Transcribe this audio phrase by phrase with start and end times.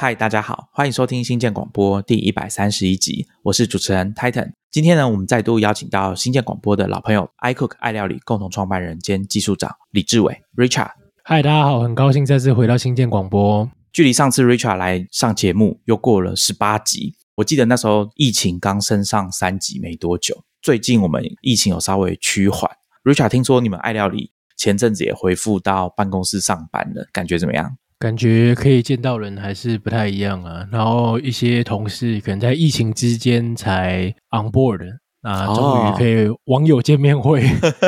[0.00, 4.52] 嗨，大家好，欢迎收听新建广播第一百三十一集，我是主持人 Titan。
[4.70, 10.92] 今天呢，我们再度邀请到新建广播的老朋友 iCook 爱料理共同创办人兼技术长李志伟 Richard。
[11.24, 13.68] 嗨，大家好，很高兴再次回到新建广播。
[13.92, 22.70] 距离上次 Richard 来上节目又过了十八集，我记得那时候疫情刚升上三级没多久，最近我们疫情有稍微趋缓。
[23.02, 27.76] Richard 听说你们爱料理前阵子也恢复到办公室上班了，感觉怎么样？
[27.98, 30.66] 感觉可以见到人还是不太一样啊。
[30.70, 34.80] 然后一些同事可能在疫情之间才 on board，
[35.22, 37.44] 那终于可以网友见面会。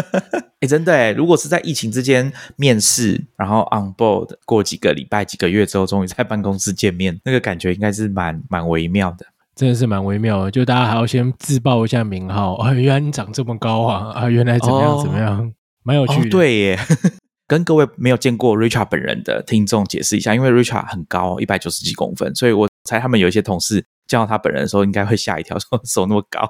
[0.60, 9.24] 哎，真的，如果是在疫情之间面试，然后 on board 过几个礼拜、几个月之后，终于在办公室见面，那个感觉应该是蛮蛮微妙的。
[9.54, 15.50] 真的是蛮微妙的，就大家还要先自报一下名号啊，原来你长这么高啊啊，原来怎么样怎么样，
[15.82, 16.28] 蛮有趣的。
[16.30, 16.78] 对耶。
[17.50, 26.48] 跟各位没有见过 Richard 本人的听众解释一下，因为 Richard 很高，一百九十几公分，所以我猜他们有一些同事见到他本人的时候，应该会吓一跳， 说手那么高。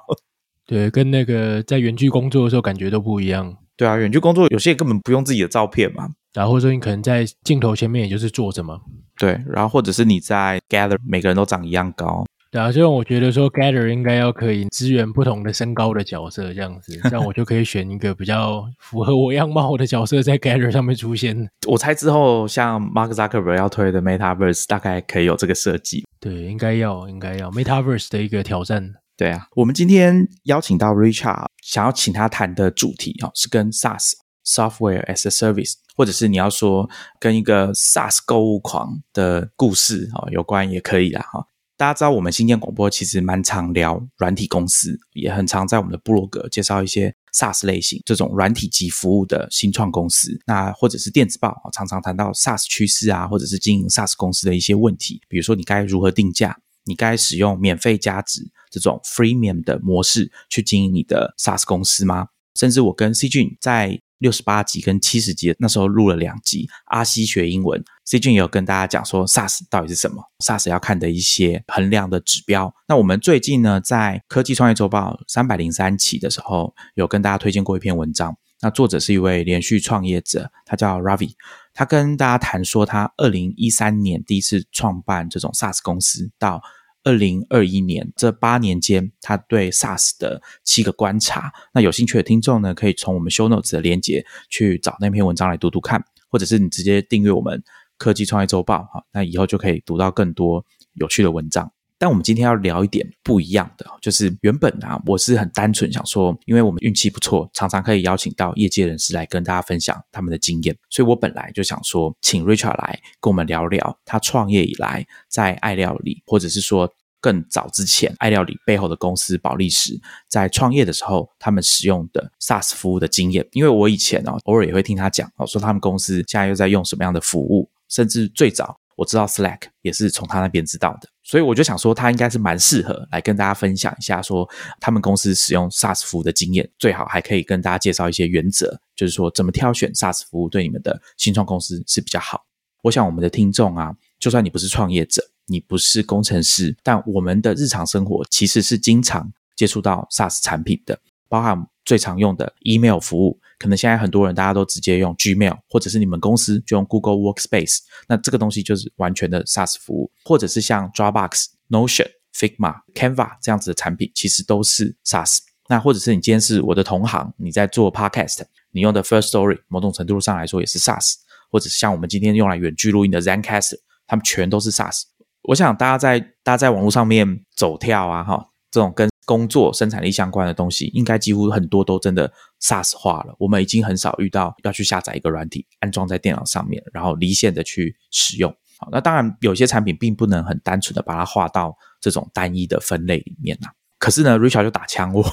[0.66, 3.56] 对，跟那个在园区工作的时候感觉都不一样。
[3.78, 8.82] 对啊，园区工作有些根本不用自己的照片嘛，然后或者说你可能在镜头前面也就是坐着嘛。
[9.16, 12.26] 对，然后或者是你在 Gather，每个人都长一样高。
[12.52, 21.48] 对啊，所以我觉得说 Gather 应该要可以支援不同的身高的角色，这样子，这样我就可以选一个比较符合我样貌的角色在 Gather 上面出现。
[21.68, 26.04] 我猜之后像 Mark Zuckerberg 要推的 MetaVerse 大概可以有这个设计。
[26.18, 28.94] 对，应该要，应该要 MetaVerse 的一个挑战。
[29.16, 36.90] 对啊，我们今天邀请到 Richard，想要请他谈的主题哦，是跟 SaaS Software as a Service，或者是你要说
[37.20, 41.46] 跟一个 SaaS 购物狂的故事哦有关也可以啦哈。
[41.80, 50.38] 大家知道，我们新建广播其实蛮常聊软体公司，也很常在我们的部落格介绍一些 SaaS 类型这种软体及服务的新创公司。
[50.46, 56.54] 那或者是电子报常常谈到 SaaS 趋势啊，或者是经营 SaaS 公司的一些问题，比如说你该如何定价，
[56.84, 62.26] 你该使用免费加值这种 Freemium 的模式去经营你的 SaaS 公司吗？
[62.56, 63.98] 甚至我跟 C 君在。
[64.20, 66.68] 六十八集跟七十集，那时候录了两集。
[66.86, 72.72] 阿西学英文，C 君也有跟大家讲说，SaaS 到底是什么？SaaS 要看的一些衡量的指标。
[72.86, 78.36] 那我们最近呢，在科技创业周报三百零三期的时候，有跟大家推荐过一篇文章。
[78.60, 81.32] 那作者是一位连续创业者，他叫 Ravi，
[81.72, 86.62] 他跟大家谈说，他二零一三年第一次创办这种 SaaS 公司到。
[87.02, 91.52] 二零二一年这八年间，他对 SaaS 的七个观察。
[91.72, 97.62] 那有兴趣的听众呢，可以从我们 Show Notes 的链接去找那篇文章来读读看，或者是你直接订阅我们
[97.96, 101.72] 科技创业周报哈，那以后就可以读到更多有趣的文章。
[102.00, 116.90] 但我们今天要聊一点不一样的，就是原本啊，我是很单纯想说，因为我们运气不错，常常可以邀请到业界人士来跟大家分享他们的经验，所以我本来就想说，请 Richard 来跟我们聊聊他创业以来在爱料理，或者是说
[117.20, 123.46] 更早之前爱料理背后的公司保利时，在创业的时候他们使用的 SaaS 服务的经验。
[123.52, 128.80] 因为我以前哦，偶尔也会听他讲哦，说他们公司现在又在用什么样的服务，甚至最早。
[128.96, 134.48] 我知道 Slack 也是从他那边知道的，所以我就想说，他应该是蛮适合来跟大家分享一下，说
[134.80, 142.44] 他们公司使用 SaaS 服务的经验，最好还可以跟大家介绍一些原则，就是说怎么挑选 SaaS 服务对你们的新创公司是比较好。
[142.82, 150.98] 我想我们的听众啊，就算你不是创业者，你不是工程师，但我们的日常生活其实是经常接触到 SaaS 产品的，
[151.28, 153.39] 包含最常用的 email 服务。
[153.60, 165.40] 可能现在很多人大家都直接用 Gmail，或者是你们公司就用 Google Workspace，那这个东西就是完全的 SaaS 服务，或者是像 Dropbox、Notion、Figma、Canva 这样子的产品，其实都是 SaaS。
[165.68, 168.40] 那或者是你今天是我的同行，你在做 Podcast，
[168.72, 171.16] 你用的 First Story，某种程度上来说也是 SaaS，
[171.50, 173.74] 或者是像我们今天用来远距录音的 ZenCast，
[174.06, 175.02] 他们全都是 SaaS。
[175.42, 183.36] 我想大家在大家在网络上面走跳啊，哈，这种跟工作生产力相关的东西，应该几乎很多都真的 SaaS 化了。
[183.38, 188.52] 我们已经很少遇到要去下载一个软体，安装在电脑上面，然后离线的去使用。
[188.76, 193.68] 好，那当然有些产品并不能很单纯的把它划到这种单一的分类里面呐。
[194.00, 195.24] 可是呢，Richard 就打枪我，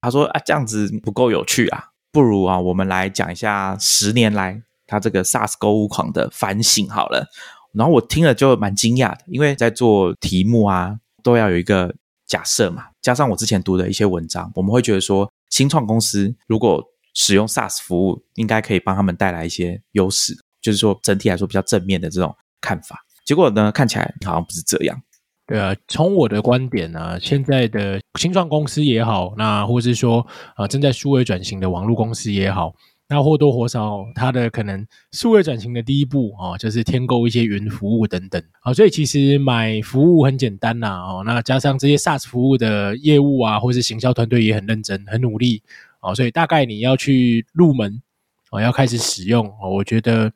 [0.00, 7.28] 他说啊，这样子不够有趣啊，不如啊，我们来讲一下十年来他这个 SaaS 购物狂的反省好了。
[7.72, 11.94] 然后我听了就蛮惊讶的，因为在做题目啊，都要有一个。
[12.26, 16.84] 假设嘛，加上我之前读的一些文章，我们会觉得说，新创公司如果
[17.14, 23.04] 使用 SaaS 服务，应该可以帮他们带来一些优势，就是说整体来说比较正面的这种看法。
[23.24, 25.00] 结果呢，看起来好像不是这样。
[25.46, 30.26] 对啊，从我的观点呢，现在的新创公司也好，那或是说
[30.56, 32.74] 啊正在数位转型的网络公司也好，
[33.08, 38.42] 那或多或少，它的可能数位转型的第一步哦，就是添购一些云服务等等。
[38.60, 45.62] 好，所以其实买服务很简单呐哦，那加上这些 SaaS 服务的业务啊，或是行销团队也很认真、很努力
[46.00, 48.02] 哦，所以大概你要去入门
[48.50, 50.32] 哦，要开始使用哦，我觉得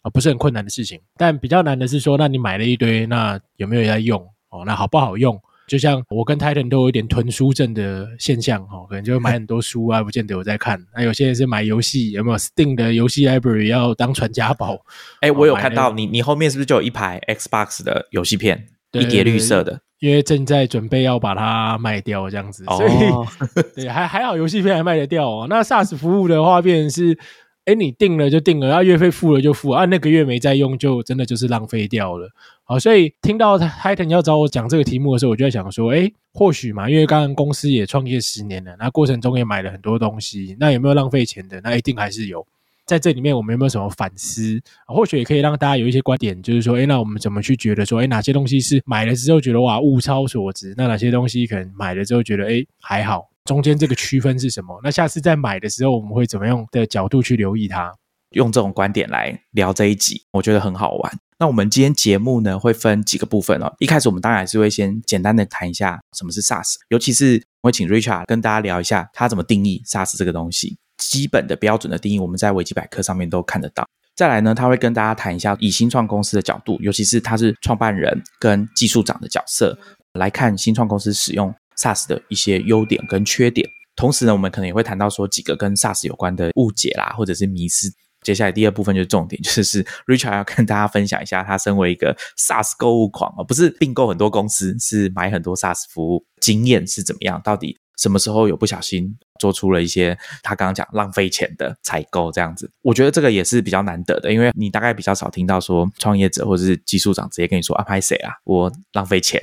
[0.00, 0.98] 啊不是很困难的事情。
[1.18, 4.64] 但比较难的是说，那你买了一堆，那有没有在用哦？
[4.64, 5.38] 那好不好用？
[5.66, 10.78] 就像我跟 Titan 都有一点囤书症的现象哈，可能就买 很多书啊，不见得有在看。
[10.94, 14.78] 那有些人是买游戏，有没有 Steam 的游戏 library 要当传家宝？
[15.20, 19.80] 哎，我有看到你，你后面是不是就有一排 Xbox 的游戏片，一叠绿色的？
[20.00, 22.92] 因为正在准备要把它卖掉这样子，所以
[23.74, 25.46] 对还还好，游戏片还卖得掉哦。
[25.48, 27.18] 那 SaaS 服务的话，变成是。
[27.64, 32.30] 哎，你定了就定了，然后月费付了就付啊，那个月没再用就真的就是浪费掉了。
[32.64, 41.60] 好，所以听到 Titan 要找我讲这个题目的时候，我就在想说，哎，或许嘛，因为刚刚公司也创业十年了，那过程中也买了很多东西，那有没有浪费钱的？
[41.62, 42.46] 那一定还是有。
[42.86, 44.60] 在这里面，我们有没有什么反思？
[44.86, 50.74] 或许也可以让大家有一些观点，就是说，哎，那我们怎么去觉得说，哎，哪些东西是买了之后觉得哇物超所值？
[50.76, 53.30] 那哪些东西可能买了之后觉得，哎，还好。
[53.44, 54.80] 中间这个区分是什么？
[54.82, 57.92] 那下次在买的时候，我们会怎么样的角度去留意它？
[58.30, 61.12] 用这种观点来聊这一集，我觉得很好玩。
[61.38, 63.72] 那我们今天节目呢，会分几个部分哦。
[63.78, 70.78] 一开始我们当然还是会先简单的谈一下什么是 SaaS，尤其是我会请 Richard 跟大家聊一下他怎么定义 SaaS 这个东西。
[70.96, 73.86] 基本的标准的定义，我们在维基百科上面都看得到。
[74.16, 79.78] 再来呢，他会跟大家谈一下以新创公司的角度，尤其是他是创办人跟技术长的角色
[80.14, 81.54] 来看新创公司使用。
[81.78, 87.92] SaaS 的一些优点跟缺点，同时呢，我们可能也会谈到说几个跟 SaaS 有关的误解啦，或者是迷思。
[88.22, 97.38] 接下来第二部分就是重点，就是 Richard 要跟大家分享一下，他身为一个 SaaS 购物狂啊，不是并购很多公司，是买很多 SaaS 服务，经验是怎么样？
[97.44, 102.70] 到底什么时候有不小心做出了一些他刚刚讲浪费钱的采购这样子？
[102.80, 109.38] 我觉得这个也是比较难得的，因为你大概比较少听到说创业者或者是技术长直接跟你说啊，拍谁啊，我浪费钱。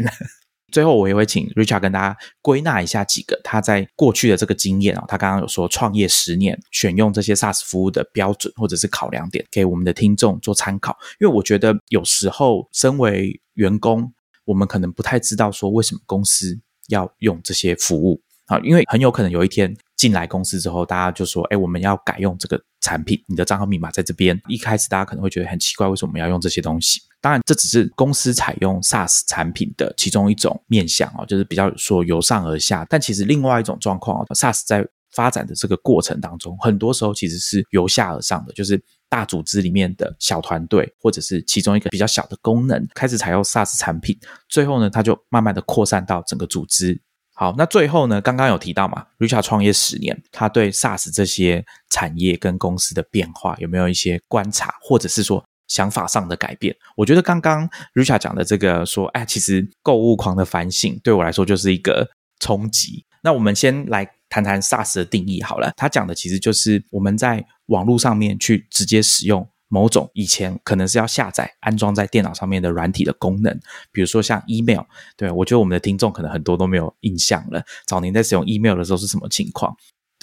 [0.72, 5.04] 最后，我也会请 Richard 跟大家归纳一下几个他在过去的这个经验啊。
[5.08, 10.98] 他刚刚有说创业十年，选用这些 SaaS 服务的标准或者是考量点，给我们的听众做参考。
[11.20, 14.12] 因为我觉得有时候身为员工，
[14.46, 19.76] 我们可能不太知道说为什么公司要用这些服务啊，因为很有可能有一天。
[19.98, 27.00] 进来公司之后，大家就说：“哎，我们要改用这个产品，你的账号密码在这边。”一开始大家可能会觉得很奇怪，为什么要用这些东西？
[27.22, 32.86] 当然，这只是公司采用 SaaS 产品的其中一种面向哦，就是比较说由上而下。
[32.90, 34.84] 但其实另外一种状况，SaaS 在
[35.14, 44.18] 发展的这个过程当中，很多时候其实是由下而上的，就是大组织里面的小团队，或者是其中一个比较小的功能开始采用 SaaS 产品，
[44.50, 47.00] 最后呢，它就慢慢的扩散到整个组织。
[47.34, 48.22] 好，那最后呢？
[48.22, 56.76] 刚刚有提到嘛，Richard 创业十年，他对 SaaS 这些产业跟公司的变化有没有一些观察，或者是说想法上的改变？
[56.98, 62.10] 我觉得刚刚 Richa 讲的这个说，哎，其实购物狂的反省对我来说就是一个
[62.42, 63.06] 冲击。
[63.24, 69.48] 那我们先来谈谈 SaaS 的定义好了，他讲的其实就是我们在网络上面去直接使用。
[69.74, 73.58] 某种以前可能是要下载安装在电脑上面的软体的功能，
[73.94, 74.82] 比如说像 email，
[75.16, 77.64] 对我觉得我们的听众可能很多都没有印象了。
[77.88, 79.74] 早年在使用 email 的时候是什么情况？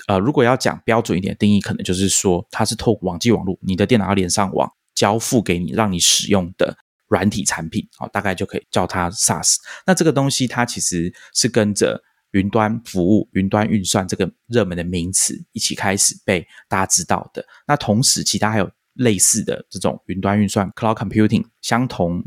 [0.06, 6.76] 呃，如果要讲标准一点定义，可能就是说它是透过网际网络，你的电脑要连上网，交付给你让你使用的
[7.06, 9.54] 软体产品，啊，大概就可以叫它 SaaS。
[9.86, 12.02] 那这个东西它其实是跟着
[12.32, 17.44] 云端服务、云端运算这个热门的名词一起开始被大家知道的。
[17.68, 18.68] 那同时，其他还有。
[18.98, 22.20] 类似的这种云端运算 （cloud computing） 相同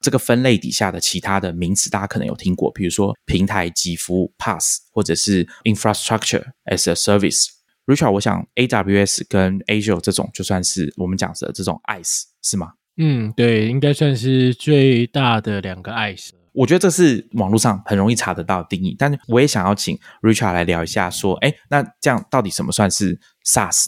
[0.00, 7.48] 这个分类底下的其他的名词，大家可能有听过，比如说平台及服务 （PaaS） 或者是 infrastructure as a service。
[7.86, 12.72] Richard，我想 AWS 跟 Azure 这种就算是我们讲的这种 ICE 是吗？
[12.96, 16.30] 嗯，对，应该算是最大的两个 ICE。
[16.52, 23.86] 我觉得这是网络上很容易查得到定义，但是我也想要请 Richard 来聊一下，说，哎，那这样到底什么算是 SaaS？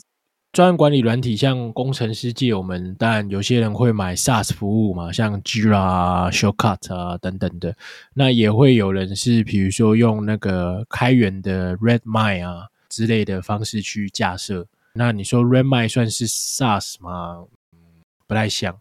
[0.50, 7.76] 专案管理软体，像工程师界，我们当然有些人会买 SaaS 服务嘛，像 Jira、Shortcut 啊等等的。
[8.14, 14.66] 那也会有人是，比如说用那个开源的 Redmine 啊之类的方式去架设。
[14.94, 17.44] 那你说 r e m i 算是 SaaS 吗？
[18.28, 18.78] 不太像。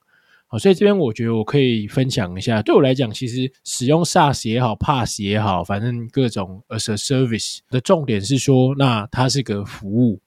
[0.47, 2.61] 好，所以这边我觉得我可以分享一下。
[2.61, 10.21] 对我来讲，其实使用 SaaS 也好，PaaS 也好，反正各种 as a service 的重点是说，那它是个服务。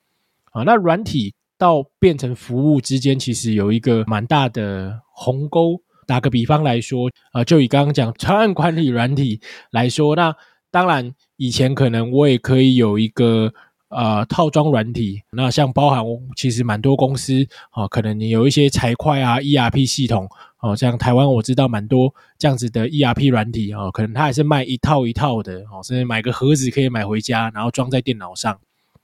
[0.50, 5.80] 啊，那软体到变成服务之间，其实有一个蛮大的鸿沟。
[6.06, 9.40] 打个比方来说，啊，就以刚刚讲专案管理软体
[9.70, 10.34] 来说，那
[10.70, 13.52] 当然以前可能我也可以有一个
[13.88, 15.22] 呃套装软体。
[15.32, 16.02] 那像包含
[16.36, 20.28] 其实蛮多公司啊，可能你有一些财会啊 ERP 系统
[20.60, 28.58] 哦，像台湾我知道蛮多这样子的 ERP 软体哦，可能它还是卖一套一套的哦，甚至买个盒子可以买回家，然后装在电脑上。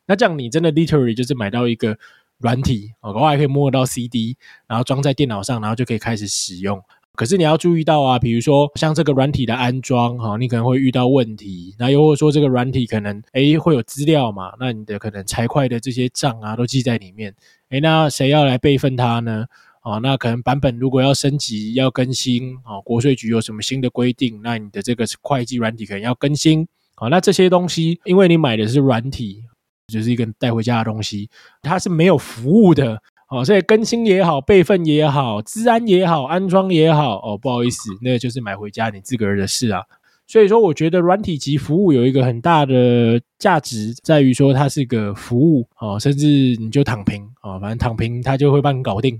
[0.06, 1.96] 那这样你真的 literally 就是买到一个
[2.38, 4.36] 软体哦，偶尔可以摸到 CD，
[4.66, 6.82] 然后装在电脑上，然后就可以开始使用。
[7.14, 11.74] 可是你要注意到啊，比如说像这个软体的安装哈，你可能会遇到问题。
[11.78, 17.34] 那又或者说这个软体可能诶会有资料嘛，那你的可能财会的这些账啊都记在里面。
[17.68, 19.44] 诶，那谁要来备份它呢？
[19.82, 26.66] 哦，那可能版本如果要升级要更新哦，国税局有什么新的规定，那你的这个会计软体可能要更新。
[26.94, 29.44] 好，那这些东西因为你买的是软体。
[29.88, 31.28] 就是一个带回家的东西，
[31.60, 32.98] 它是没有服务的
[33.32, 39.82] 哦，所以更新也好，备份也好，治安也好，安装也好哦，不好意思，那就是买回家你自个儿的事啊。
[40.26, 46.26] 所以说，我觉得软体及服务有一个很大的价值，在于说它是个服务哦，甚至
[46.60, 49.18] 你就躺平哦，反正躺平它就会帮你搞定。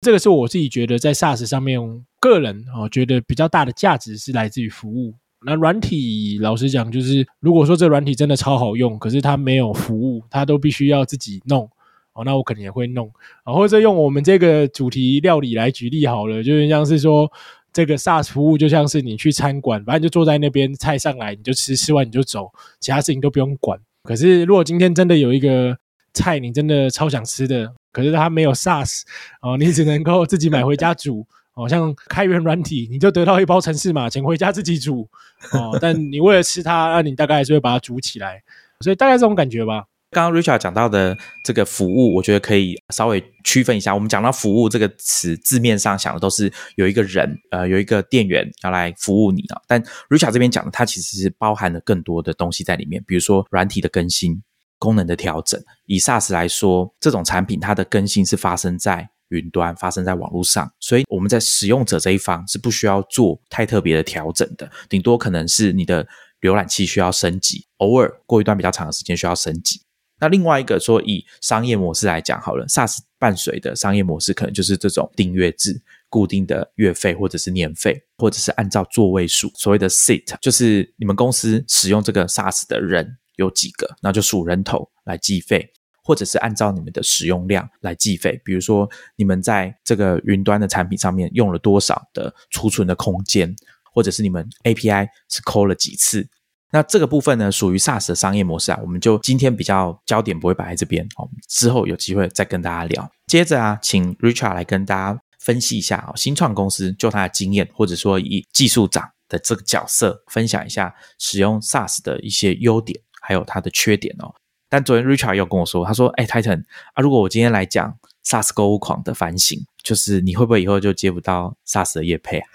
[0.00, 1.78] 这个是我自己觉得在 SaaS 上面，
[2.20, 5.14] 个人哦觉得比较大的价值是来自于服务。
[5.46, 11.68] 那软体老实讲，就是如果说这软体真的超好用，可是它没有服务，它都必须要自己弄
[12.14, 12.24] 哦。
[12.24, 13.10] 那我可能也会弄
[13.44, 17.30] 啊，或者用我们这个主题料理来举例好了，就是像是说
[17.72, 23.78] 这个 SaaS 服务，就像是你去餐馆，反正就坐在那边，菜上来你就吃，吃完你就走，其他事情都不用管。
[24.04, 25.76] 可是如果今天真的有一个
[26.12, 29.02] 菜，你真的超想吃的，可是它没有 SaaS
[29.42, 31.26] 哦，你只能够自己买回家煮。
[31.56, 35.08] 哦，像开源软体，你就得到一包城市码，请回家自己煮
[35.52, 35.78] 哦。
[35.80, 38.42] 但你为了吃它，那你大概还是会把它煮起来，
[38.80, 39.84] 所以大概这种感觉吧。
[40.14, 43.94] 刚刚 Richard 讲到的这个服务，我觉得可以稍微区分一下。
[43.94, 49.60] 我们讲到服务这个词，字面上想的都是有一个人，呃，有一个店员要来服务你啊。
[49.66, 54.40] 但 Richard 这边讲的，它其实是包含了更多的东西在里面，比如说软体的更新、
[54.78, 55.60] 功能的调整。
[55.86, 59.10] 以 SaaS 来说，这种产品它的更新是发生在。
[59.30, 66.06] 云端发生在网络上，所以我们在使用者这一方是不需要做太特别的调整的，顶多可能是你的
[66.42, 69.80] 浏览器需要升级，偶尔过一段比较长的时间需要升级。
[70.20, 85.72] 那另外一个说以商业模式来讲好了，SaaS 伴随的商业模式可能就是这种订阅制、固定的月费或者是年费，或者是按照座位数，所谓的 seat，就是你们公司使用这个 SaaS 的人有几个，那就数人头来计费。
[86.06, 93.56] 或者是按照你们的使用量来计费，比如说你们在这个云端的产品上面用了多少的储存的空间，
[93.90, 96.28] 或者是你们 API 是抠了几次，
[96.74, 103.08] 那这个部分呢属于 SaaS 的商业模式啊，我们就今天比较焦点不会摆在这边哦，之后有机会再跟大家聊。
[103.28, 114.34] 接着啊，请 Richard 来跟大家分析一下啊，新创公司就他的经验，或者说以技术长的这个角色分享一下使用 SaaS 的一些优点，还有它的缺点哦。
[114.68, 116.64] 但昨天 Richard 又跟我说，他说：“哎，Titan
[116.94, 122.48] 啊，如果我今天来讲 SaaS 购物狂的反省，就是你会不会以后就接不到 SaaS 的业配啊？”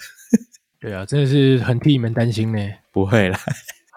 [0.82, 2.60] 对啊，真的是很替你们担心呢。
[2.92, 3.40] 不会啦。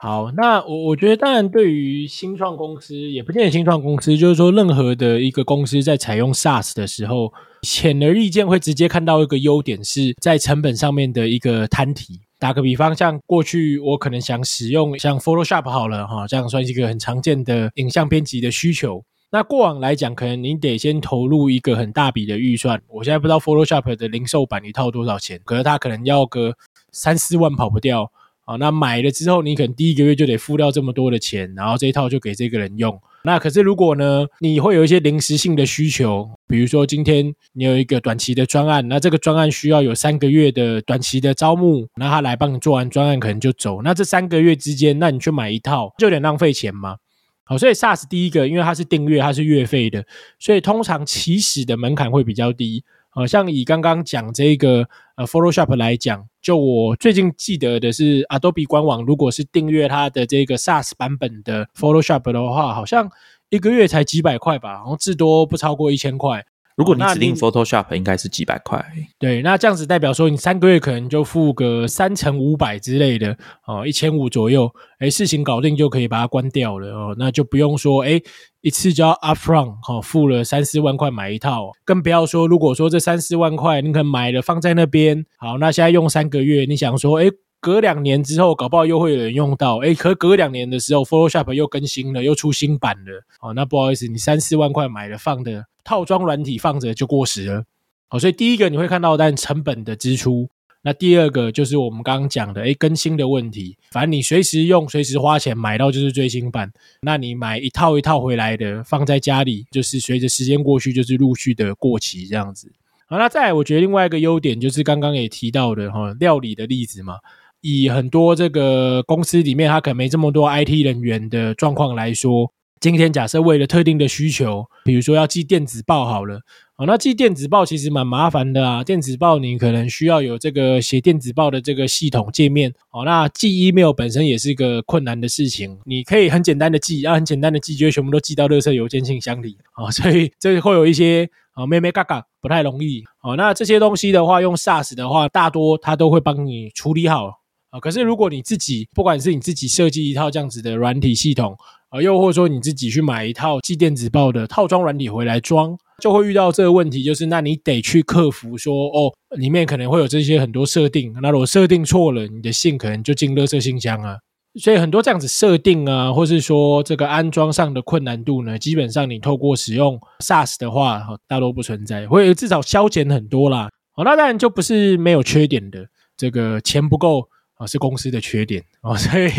[0.02, 7.32] 好，那我我觉得，当然对于新创公司，也不见得新创公司，就是说任何的一个公司在采用 SaaS 的时候，
[7.62, 12.18] 显而易见会直接看到一个优点，是在成本上面的一个摊提。
[12.40, 19.04] 打个比方，像过去我可能想使用像 Photoshop 好了哈，这样算是一个很常见的影像编辑的需求。
[19.30, 22.82] 那过往来讲，可能你得先投入一个很大笔的预算。
[22.88, 26.54] 我现在不知道 Photoshop 的零售版一套多少钱，可是它可能要个
[26.90, 28.10] 三四万跑不掉
[28.44, 28.56] 啊。
[28.56, 32.98] 那买了之后，你可能第一个月就得付掉这么多的钱，然后这一套就给这个人用。
[33.24, 46.96] 那可是如果呢，你会有一些临时性的需求，比如说今天你有一个短期的专案，那这个专案需要有三个月的短期的招募，那他来帮你做完专案可能就走，那这三个月之间，那你去买一套就有点浪费钱嘛。
[47.44, 50.04] 好，所以 SaaS 第一个，因为它是订阅，它是月费的，
[50.40, 52.82] 所以通常起始的门槛会比较低。
[53.14, 63.10] 好像以刚刚讲这个呃 Photoshop 来讲，就我最近记得的是，Adobe 官网如果是订阅它的这个 SaaS 版本的 Photoshop 的话，好像
[63.50, 66.42] 一个月才几百块吧，然后至多不超过一千块。
[66.76, 68.84] 如果你指定 Photoshop，应该是几百块。
[69.18, 73.36] 对，那这样子代表说，你三个月可能就付个三乘五百之类的
[73.66, 78.20] 哦，一千五左右，哎，事情搞定就可以把它关掉了哦，那就不用说哎，
[78.60, 87.30] 一次就要 upfront 哈，付了三四万块买一套，更不要说如果说这三四万块你可能买了放在那边，好，那现在用三个月，你想说哎。
[87.64, 89.76] 隔两年之后，搞不好又会有人用到。
[89.76, 93.24] 哎，可隔两年的时候，Photoshop 又更新了，又出新版了。
[93.40, 97.64] 哦，那不好意思，你三四万块买了放的套装软体放着就过时了。
[98.08, 100.48] 好，所以第一个你会看到，但成本的支出
[100.84, 103.76] 那第二个就是我们刚刚讲的，哎，更新的问题。
[103.92, 106.72] 反正你随时用，随时花钱买到就是最新版。
[107.02, 112.72] 那你买一套一套回来的，放在家里，就是随着时间过去，就是陆续的过期这样子。
[113.06, 117.14] 好，那再来，我觉得另外一个优点就是刚刚也提到的哈，料理的例子嘛。
[117.60, 126.40] 以很多这个公司里面，他可能没这么多 IT 人员的状况来说，今天假设为了特定的需求，比如说要寄电子报好了。
[126.74, 133.04] 哦那寄电子报其实蛮麻烦的啊，电子报你可能需要有这个写电子报的这个系统界面哦。
[133.04, 139.88] 那寄 email 本身也是一个困难的事情，你可以很简单的寄，要很简单的寄，就全部都寄到垃圾邮件信箱里啊。
[139.94, 143.36] 所以这会有一些啊，咩咩嘎嘎不太容易哦。
[143.36, 147.26] 那这些东西的话，用 SaaS 的话，大多它都会帮你处理好
[147.70, 147.78] 啊。
[147.78, 151.56] 可是如果你自己，不管是你自己设计一套这样子的软体系统
[151.92, 155.76] 啊，又或者说你自己去买一套寄电子报的套装软体回来装。
[156.00, 164.16] 就会遇到这个问题，就是那你得去克服说，哦，里面可能会有这些很多设定，那如果设定错了，你的信可能就进垃圾信箱啊。
[164.60, 173.68] 所以很多这样子设定啊，或是说这个安装上的困难度呢，基本上你透过使用 SaaS 的话，大多不存在，会至少消减很多啦。
[173.94, 177.28] 哦，那当然就不是没有缺点的，这个钱不够
[177.62, 179.30] 啊，是公司的缺点哦， 所以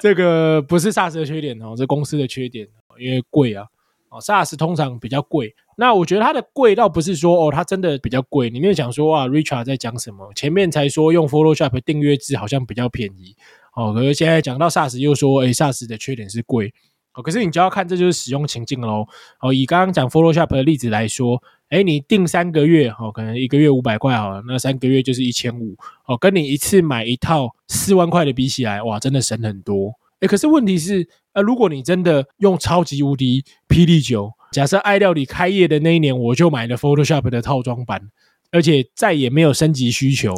[0.00, 2.68] 这个不是 SaaS 的缺点哦，是公司的缺点，
[2.98, 3.66] 因为贵啊。
[4.08, 5.52] 哦，SaaS 通常比较贵。
[5.76, 8.48] 那我觉得它的贵倒不是说哦，它真的比较贵。
[8.48, 10.32] 你没有想说啊，Richard 在讲什么？
[10.32, 13.34] 前面才说用 Photoshop 订阅制好像比较便宜
[13.74, 16.72] 哦，可是现在讲到 SaaS 又说，哎，SaaS 的缺点是贵
[17.16, 17.22] 哦。
[17.22, 19.06] 可是你就要看这就是使用情境喽。
[19.40, 25.74] 哦，以刚刚讲 Photoshop 的例子来说，哎，你定三个月哦，可能一个月五百块好了，那三个月就是一千五
[26.06, 29.92] 哦，跟你一次买一套四万块的比起来，哇，真的省很多。
[30.20, 38.00] 哎，可是问题是，呃，如果你真的用超级无敌霹雳九，假设爱料理开业的那一年，我就买了 Photoshop 的套装版，
[38.50, 40.34] 而且再也没有升级需求，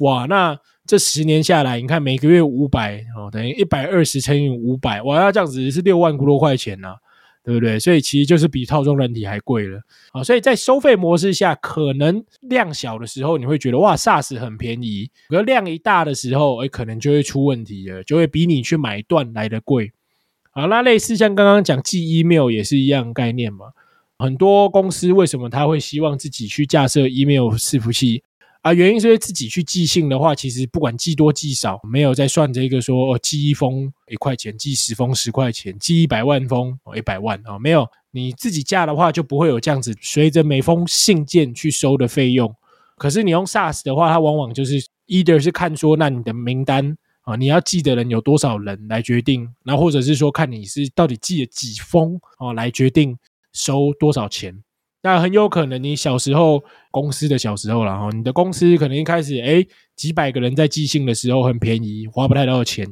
[0.00, 0.58] 哇，那
[0.88, 6.88] 这十年下来，你看每个月五百哦，等于一百二十乘以五百，哇，要这样子是六万多块钱呢。
[7.44, 7.78] 对不对？
[7.80, 9.80] 所以其实就是比套装软体还贵了
[10.12, 10.22] 啊！
[10.22, 19.92] 所以在收费模式下，可能量小的时候你会觉得哇，SaaS 很便宜；可量一大的时候，哎，可能就会出问题了，就会比你去买断来的贵。
[20.50, 23.68] 好，那类似像刚刚讲寄 email 也是一样概念嘛。
[24.18, 28.24] 很多公司为什么他会希望自己去架设 email 伺服器？
[28.68, 42.54] 啊，原因是因为自己去寄信的话，其实不管寄多寄少，没有在算这个说哦，寄一封一块钱，寄十封十块钱，寄一百万封哦一百万啊，没有你自己架的话，就不会有这样子随着每封信件去收的费用。
[42.98, 53.16] 可是你用 SaaS 的话，它往往就是 either 是看说那你的名单啊，你要寄的人有多少人来决定，然后或者是说看你是到底寄了几封哦来决定
[53.54, 54.62] 收多少钱。
[55.02, 62.86] 那很有可能你小时候公司的小时候了哈，你的公司可能一开始哎几百个人在寄信的时候很便宜，花不太到钱。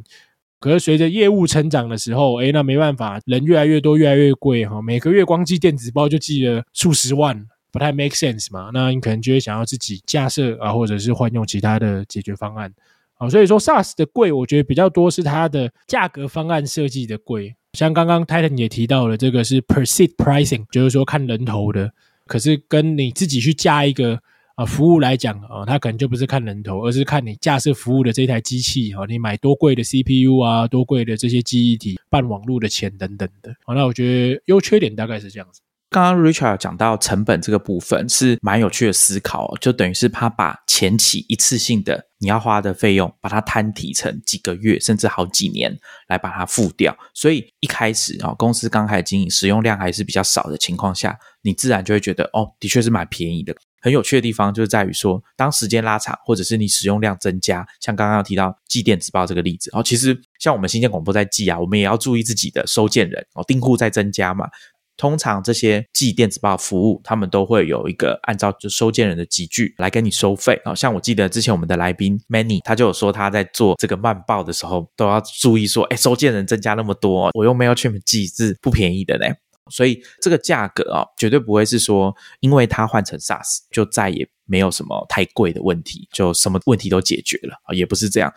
[0.58, 4.80] 可是随着业务成长的时候，哎那没办法，人越来越多，越来越贵哈。
[4.80, 8.70] 每个月光寄电子包就寄了数十万，不太 make sense 嘛。
[8.72, 12.72] 那你可能就会想要自己架设啊，或者是换用其他的解决方案
[13.18, 13.28] 啊。
[13.28, 17.54] 所以说 SaaS 的贵，我觉得比较多是它的价格方案设计的贵。
[17.76, 21.92] 像刚刚 Titan 也提到了，这个是 per seat pricing，就是说看人头的。
[22.26, 24.18] 可是跟你自己去加一个
[24.56, 33.54] 啊服务来讲啊，它可能就不是看人头，而是看你架设服务的这台机器啊，你买多贵的 CPU 啊，多贵的这些记忆体、办网络的钱等等的。
[33.64, 35.60] 好，那我觉得优缺点大概是这样子。
[35.88, 45.76] 刚刚 Richard 讲到成本这个部分是蛮有趣的思考，就等于是他把前期一次性的你要花的费用，把它摊提成几个月甚至好几年
[46.08, 46.96] 来把它付掉。
[47.12, 53.54] 所以一开始啊，公司刚开始经营，使用量还是比较少的情况下，你自然就会觉得哦，的确是蛮便宜的。
[53.82, 64.48] 很有趣的地方就是在于说，当时间拉长，或者是你使用量增加，像刚刚提到寄电子报这个例子，哦，其实像我们新建广播在寄啊，我们也要注意自己的收件人哦，订户在增加嘛。
[64.96, 70.74] 通常这些寄电子报服务，他们都会有一个按照就收件人的集聚来跟你收费啊。
[70.74, 79.26] 像我记得之前我们的来宾 Many，他就有说他在做这个慢报的时候，都要注意说，哎，收件人增加那么多，我用 Mailchimp 寄是不便宜的呢。
[79.70, 88.32] 所以这个价格啊，绝对不会是说，因为它换成 SaaS 就再也没有什么太贵的问题，就什么问题都解决了啊，也不是这样。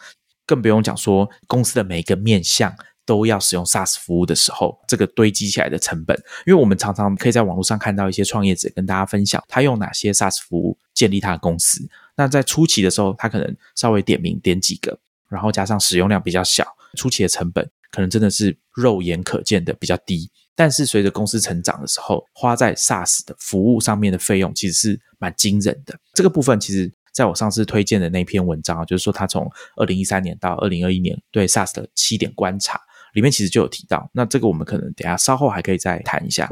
[0.46, 2.74] 更不用讲说公司的每一个面向。
[3.10, 11.90] 都要使用 SaaS 服务的时候，这个堆积起来的成本，因为我们常常可以在网络上看到一些创业者跟大家分享，他用哪些 SaaS 服务建立他的公司。
[12.16, 14.96] 那在初期的时候，他可能稍微点名点几个，
[15.28, 16.64] 然后加上使用量比较小，
[16.96, 20.30] 初期的成本可能真的是肉眼可见的比较低。
[20.56, 25.98] 但是随着公司成长的时候，花在 SaaS 的服务上面的费用其实是蛮惊人的。
[26.14, 26.94] 这个部分其实。
[27.12, 32.80] 在我上次推荐的那篇文章，就是说他从二零一三年到二零二一年对 SaaS 的七点观察，
[33.14, 34.10] 里面其实就有提到。
[34.14, 36.50] 那这个我们可能等下稍后还可以再谈一下。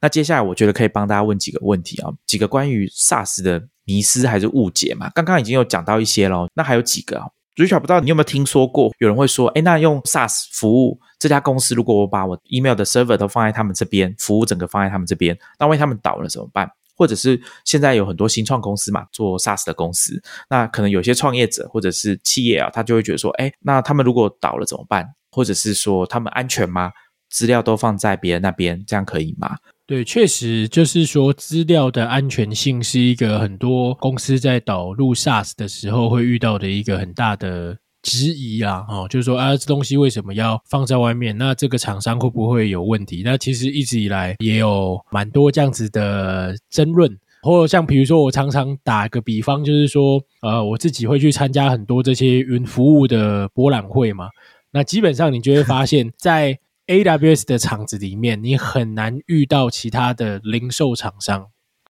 [0.00, 5.10] 那接下来我觉得可以帮大家问几个问题啊，几个关于 SaaS 的迷思还是误解嘛？
[5.14, 16.70] 刚刚已经有讲到一些了，那还有几个啊？Richard 不知道你有没有听说过，有人会说，哎，那用 SaaS 服务这家公司，如果我把我 email 的 server 都放在他们这边，服务整个放在他们这边，那万一他们倒了怎么办？
[16.96, 25.06] 或者是现在有很多新创公司嘛，做 SaaS 的公司，那可能有些创业者或者是企业啊，他就会觉得说，哎，那他们如果倒了怎么办？
[25.30, 26.90] 或者是说他们安全吗？
[27.28, 29.56] 资料都放在别人那边，这样可以吗？
[29.84, 38.86] 对，确实就是说，资料的安全性是一个很多公司在导入 SaaS 的时候会遇到的一个很大的质疑啊。
[38.88, 41.36] 哦，就是说啊，这东西为什么要放在外面？
[41.36, 43.22] 那这个厂商会不会有问题？
[43.24, 54.28] 那其实一直以来也有蛮多这样子的争论，或者像比如说，我常常打个比方，就是说，呃，我自己会去参加很多这些云服务的博览会嘛。
[54.70, 61.46] 那基本上你就会发现， 在 AWS 的厂子里面，你很难遇到其他的零售厂商，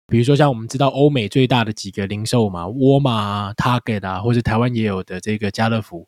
[0.06, 6.06] 比如说像我们知道欧美最大的几个零售嘛，沃尔玛、Target 啊，或者台湾也有的这个家乐福，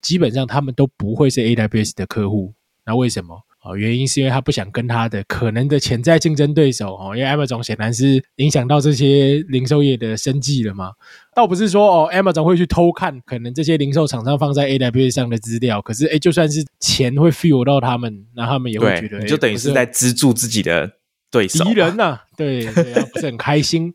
[0.00, 2.54] 基本上他们都不会是 AWS 的客户。
[2.84, 3.42] 那为什么？
[3.62, 10.92] 哦，原因是因为他不想跟他的可能的潜在竞争对手哦，因为 Amazon 显然是影响到这些零售业的生计了嘛。
[11.34, 20.92] 倒不是说哦，Amazon 会去偷看可能这些零售厂商放在 AWS 上的资料，可是哎，就算是钱会 fuel 到他们，那他们也会觉得，你就等于是在资助自己的
[21.30, 23.92] 对手敌人呐，对对，不是很开心。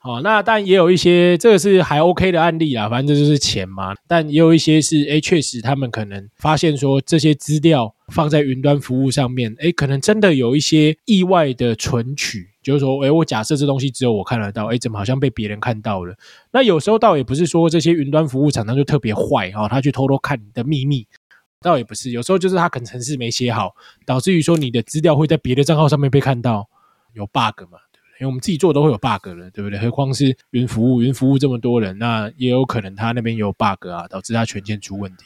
[0.00, 3.94] 好， 那但也有一些，这个是还 OK 的案例啦，反正这就是钱嘛。
[4.08, 16.16] 但也有一些是，哎，确实他们可能发现说这些资料放在云端服务上面，哎，可能真的有一些意外的存取，就是说，哎，我假设这东西只有我看得到，哎，怎么好像被别人看到了？
[16.50, 21.06] 那有时候倒也不是说这些云端服务厂商就特别坏啊，他去偷偷看你的秘密，
[21.60, 23.72] 倒也不是，有时候就是他可能程式没写好，
[24.04, 26.68] 导致于说你的资料会在别的账号上面被看到，
[27.14, 27.78] 有 bug 嘛？
[28.20, 29.78] 因为我们自己做都会有 bug 了，对不对？
[29.78, 35.24] 何况是云服务，云服务这么多人，那也有可能他那边有 bug 啊，导致他权限出问题。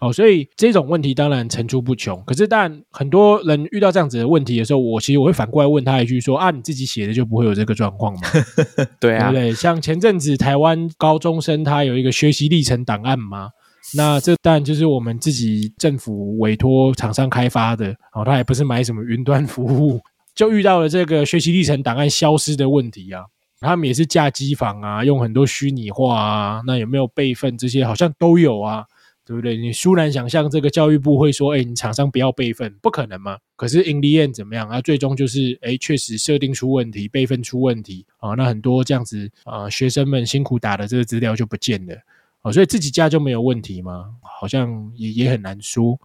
[0.00, 2.22] 哦，所以这种问题当然层出不穷。
[2.26, 8.20] 可是，但很多人遇到这样子的问题的时候，我其实我会反过来问他一句：说啊，你自己写的就不会有这个状况吗？
[9.00, 9.54] 对啊，对不对？
[9.54, 13.48] 像前阵子台湾高中生他有一个学习历程档案嘛，
[13.96, 17.94] 那这当然就是我们自己政府委托厂商开发的。
[18.12, 19.98] 哦，他也不是买什么云端服务。
[20.34, 23.24] 就遇到了这个学习历程档案消失的问题啊，
[23.60, 28.84] 他们也是架机房啊，用很多虚拟化啊，那有没有备份这些好像都有啊，
[29.24, 29.56] 对不对？
[29.56, 33.38] 你殊难想象这个教育部会说，哎，你厂商不要备份，不可能嘛？
[33.54, 34.80] 可是 in the end 怎么样啊？
[34.80, 41.94] 最终就是，哎，确实设定出问题，备份出问题啊，那很多这样子啊，学生们辛苦打的这个资料就不见了
[42.42, 44.10] 啊，所以自己家就没有问题吗？
[44.20, 45.98] 好像也也很难说。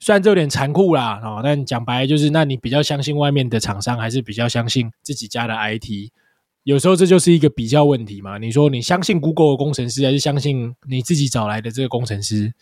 [0.00, 6.10] 虽然这有点残酷啦，哦，但讲白就是，那你比较相信外面的厂商，还是比较相信自己家的 IT？
[6.64, 8.38] 有时候这就是一个比较问题嘛。
[8.38, 12.52] 你说你相信 Google 的工程师，还是相信你自己找来的这个工程师？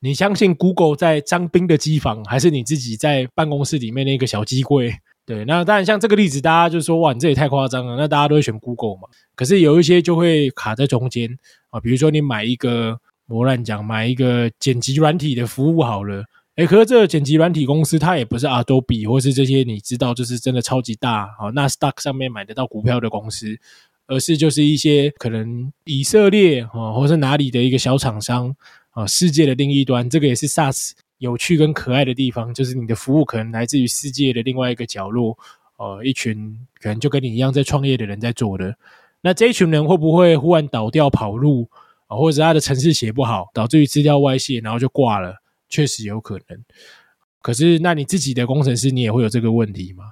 [0.00, 4.92] 你相信 Google 在张斌的机房，还是你自己在办公室里面那个小机柜？
[5.24, 7.96] 对，那当然像这个例子，大家就说哇，你这也太夸张了。
[7.96, 9.08] 那大家都会选 Google 嘛？
[9.36, 11.38] 可是有一些就会卡在中间
[11.70, 16.24] 啊，比如说你买一个，我乱讲，买一个剪辑软体的服务好了。
[16.58, 23.56] 哎，可是这剪辑软体公司，它也不是 Adobe 或是这些你知道，就是真的超级大啊，纳斯达克上面买得到股票的公司，
[24.08, 28.52] 而是就是一些可能以色列啊，或是哪里的一个小厂商
[28.90, 35.38] 啊，世界的另一端，这个也是 SaaS 有趣跟可爱的地方，就是你的服务可能来自于世界的另外一个角落，
[35.76, 38.74] 呃，一群可能就跟你一样在创业的人在做的，
[39.20, 41.68] 那这一群人会不会忽然倒掉跑路
[42.08, 45.36] 啊，或者他的程式写不好，导致于资料外泄，然后就挂了？
[45.68, 46.64] 确实有可能，
[47.42, 50.04] 可是那你自己的工程师，你也会有这个问题吗？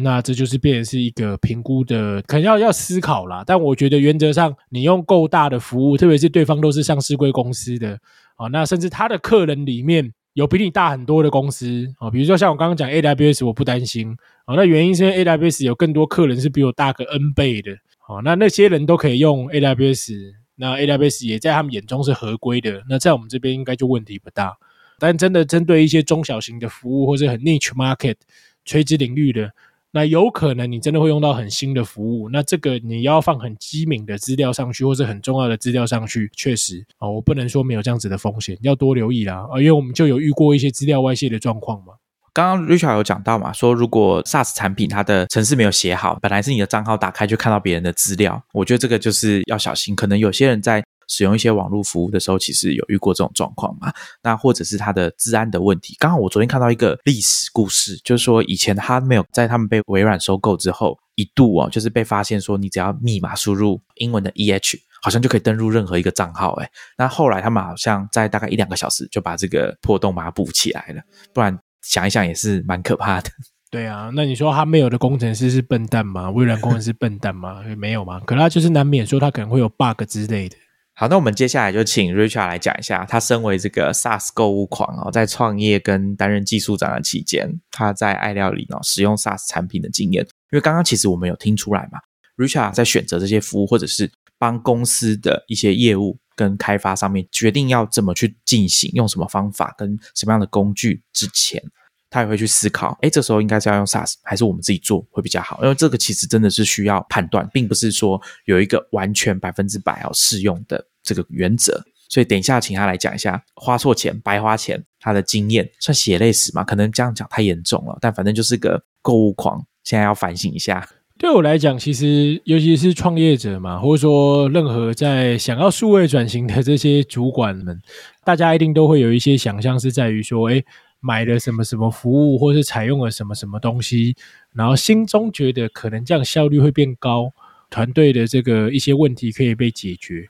[0.00, 3.42] 那这就是变成是一个评估的，可能要要思考啦。
[3.44, 7.98] 但我觉得原则上，你用够大的服务，特别是对方都是上市贵公司的
[8.36, 14.54] 啊，那甚至他的客人里面有比你大很多的公司啊，比如说像我刚刚讲 AWS，我不担心啊。
[14.54, 17.72] 那原因是因为 AWS 有更多客人是比我大个 N 倍的
[18.06, 20.12] 啊，那那些人都可以用 AWS，
[20.54, 24.56] 那 AWS 也在他们眼中是合规的，那在我们这边应该就问题不大。
[24.98, 28.16] 但真的针对一些中小型的服务，或者很 niche market
[28.64, 29.50] 垂直领域的，
[29.92, 32.28] 那有可能你真的会用到很新的服务。
[32.28, 41.94] 那这个你要放很机敏的资料上去，或者很重要的资料上去，确实啊，我不能说没有这样子的风险，要多留意啦啊，因为我们就有遇过一些资料外泄的状况嘛。
[42.34, 49.96] 刚刚 Richard 有讲到嘛，说如果 SaaS 产品它的程式没有写好，本来是你的账号打开就看到别人的资料，我觉得这个就是要小心。
[49.96, 53.92] 可能有些人在使用一些网络服务的时候，其实有遇过这种状况嘛。
[54.22, 55.96] 那或者是它的治安的问题。
[55.98, 64.78] 刚好我昨天看到一个历史故事，就是说以前 Hotmail 在他们被微软收购之后，一度哦，就是被发现说你只要密码输入英文的 EH。
[65.00, 71.00] 好像就可以登录任何一个账号，哎，那后来他们好像在大概一两个小时就把这个破洞把它补起来了，
[71.32, 73.30] 不然想一想也是蛮可怕的。
[73.70, 76.28] 对啊，那你说他没有的工程师是笨蛋吗？
[76.32, 77.62] 微软工程师笨蛋吗？
[77.76, 78.18] 没有吗？
[78.26, 80.56] 可他就是难免说他可能会有 bug 之类的。
[81.00, 90.24] 好，那我们接下来就请 Richard 来讲一下，他身为这个 SaaS 购物狂哦，在创业跟担任技术长的期间，他在爱料理哦使用 SaaS 产品的经验。
[90.50, 92.00] 因为刚刚其实我们有听出来嘛
[92.36, 94.10] ，Richard 在选择这些服务或者是。
[94.40, 101.60] 帮公司的一些业务跟开发上面决定要怎么去进行，用什么方法跟什么样的工具之前，
[102.10, 105.62] 他也会去思考，哎，这时候应该是要用 SaaS 还是我们自己做会比较好？
[105.62, 111.84] 因为这个其实真的是需要判断，并不是说有一个完全百分之百要适用的这个原则。
[112.10, 116.64] 所以等一下请他来讲一下花错钱白花钱他的经验，算血泪史嘛？
[116.64, 120.88] 可能这样讲太严重了，但反正就是个购物狂，现在要反省一下。
[121.18, 127.78] 对我来讲，其实尤其是创业者嘛，或者说任何在想要数位转型的这些主管们，
[128.24, 130.64] 大家一定都会有一些想象，是在于说，哎，
[131.00, 134.16] 买了什么什么服务，或是采用了什么什么东西，
[134.54, 137.32] 然后心中觉得可能这样效率会变高，
[137.70, 140.28] 团队的这个一些问题可以被解决，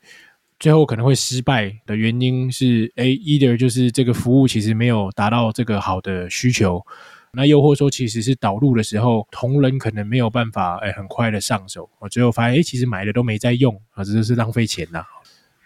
[0.59, 6.85] 最后可能会失败的原因是，哎，either 就是这个服务其实没有达到这个好的需求。
[7.31, 15.05] 那又或说，其实是导入的时候，同仁可能没有办法，哎，很快的上手，我最后发现，哎，其实买的都没在用，啊，这就是浪费钱呐。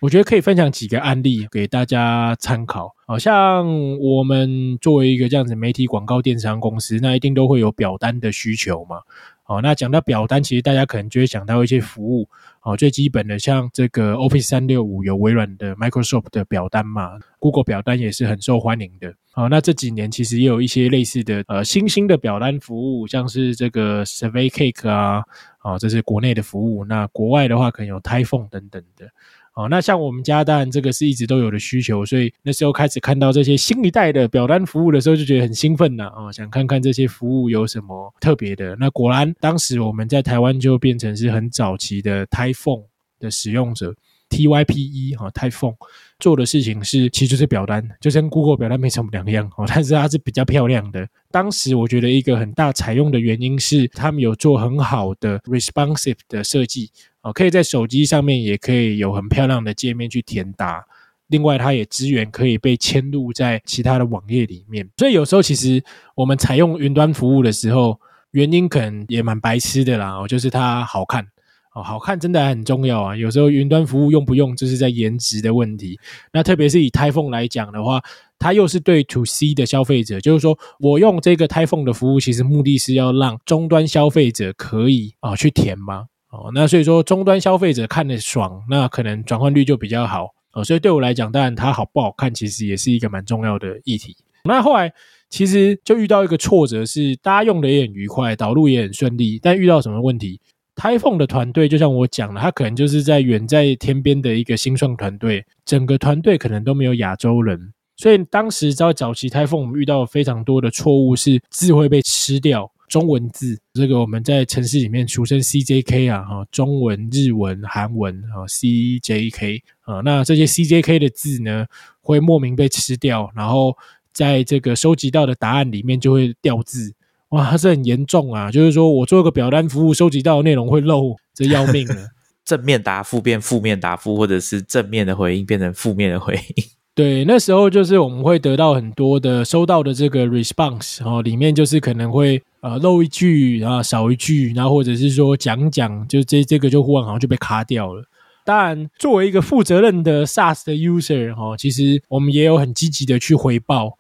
[0.03, 2.93] 我觉得可以分享几个案例给大家参考。
[3.07, 3.65] 好像
[4.01, 8.97] 我们作为一个这样子媒体广告电商公司，那一定都会有表单的需求嘛。
[9.45, 12.29] 好，那讲到表单，其实大家可能就会想到一些服务。
[12.59, 19.15] 好，最基本的像这个 Office 三六五有微软的 Microsoft 的表单嘛，Google 表单也是很受欢迎的。
[19.31, 25.23] 好，那这几年其实也有一些类似的呃新兴的表单服务，像是这个 Survey Cake 啊，
[25.61, 26.85] 啊，这是国内的服务。
[26.85, 29.07] 那国外的话，可能有 Typhon 等等的。
[29.55, 38.75] 哦，那像我们家当然这个是一直都有的需求，所以那时候开始看到这些新一代的表单服务的时候，就觉得很兴奋呐，哦，想看看这些服务有什么特别的。
[38.77, 42.85] 那果然，当时我们在台湾就变成是很早期的 Typhon
[43.21, 43.95] 的使用者
[44.31, 45.75] ，Type 哈 Typhon
[46.19, 51.07] 做的事情是，其实就是表单，就跟 Google 表单没什么两样哦，但是它是比较漂亮的。
[51.31, 56.91] 当时我觉得一个很大采用的原因是，他们有做很好的 responsive 的设计。
[57.23, 60.85] 哦，可以在手机上面也可以有很漂亮的界面去填答。
[61.29, 64.89] 另外，它也支援可以被嵌入在其他的网页里面。
[64.99, 65.83] 所以有时候其实
[66.15, 67.99] 我们采用云端服务的时候，
[68.33, 70.19] 原因可能也蛮白痴的啦。
[70.19, 71.27] 哦，就是它好看
[71.75, 73.17] 哦，好看真的很重要啊。
[73.17, 75.99] 有时候云端服务用不用，就是在颜值的问题。
[76.33, 78.03] 那特别是以 iPhone 来讲的话，
[78.39, 86.09] 它又是对 To C 的消费者，就是说我用这个 iPhone 的服务，其实目的是要让终端消费者可以啊去填吗？
[86.33, 90.65] 哦，那所以说终端消费者看的爽，那可能转换率就比较好哦。
[90.65, 94.17] 所以对我来讲，当然它好不好看，其实也是一个蛮重要的议题。
[94.45, 94.91] 那后来
[95.29, 100.41] 其实就遇到一个挫折，是大家用的也很愉快，导入也很顺利，但遇到什么问题
[100.83, 112.73] ？iPhone 的团队就像我讲了，他可能就是在远在天边的一个新创团队，整个团队可能都没有亚洲人，所以当时在早期 iPhone 我们遇到非常多的错误，是字会被吃掉。
[112.93, 121.65] 中文字，这个我们在城市里面俗称 CJK 啊，哈，中文、日文、韩文啊，CJK 啊，那这些 CJK 的字呢，
[122.03, 123.75] 会莫名被吃掉，然后
[124.13, 126.93] 在这个收集到的答案里面就会掉字，
[127.31, 132.09] 哇，它是很严重啊，就是说我做一个表单服务，收集到的内容会漏，这要命了。
[132.45, 136.65] 正面答复变负面答复，或者是正面的回应变成负面的回应。
[136.95, 148.05] 对，那时候就是我们会得到很多的收到的这个 response，哦，里面就是可能会呃漏一句，然后少一句，然后或者是说讲讲，就这这个就忽然好像就被卡掉了。
[148.45, 153.97] 当然，作为一个负责任的 SaaS 的 user，哈，其实我们也有很积极的去回报。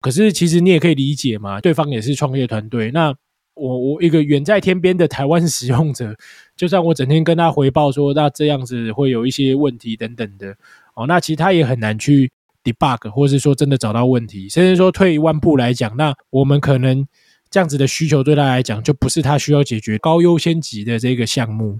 [0.00, 3.12] 可是其实你也可以理解嘛，对方也是创业团队，那
[3.54, 6.14] 我我一个远在天边的台湾 使用者，
[6.56, 10.54] 就算我整天跟他回报说，那这样子会有一些问题等等的，
[10.94, 12.30] 哦，那其实他也很难去。
[12.72, 17.06] debug，或是说真的找到问题，甚至说退一万步来讲，那我们可能
[17.48, 21.78] 这样子的需求对他来讲，就不是他需要解决高优先级的这个项目，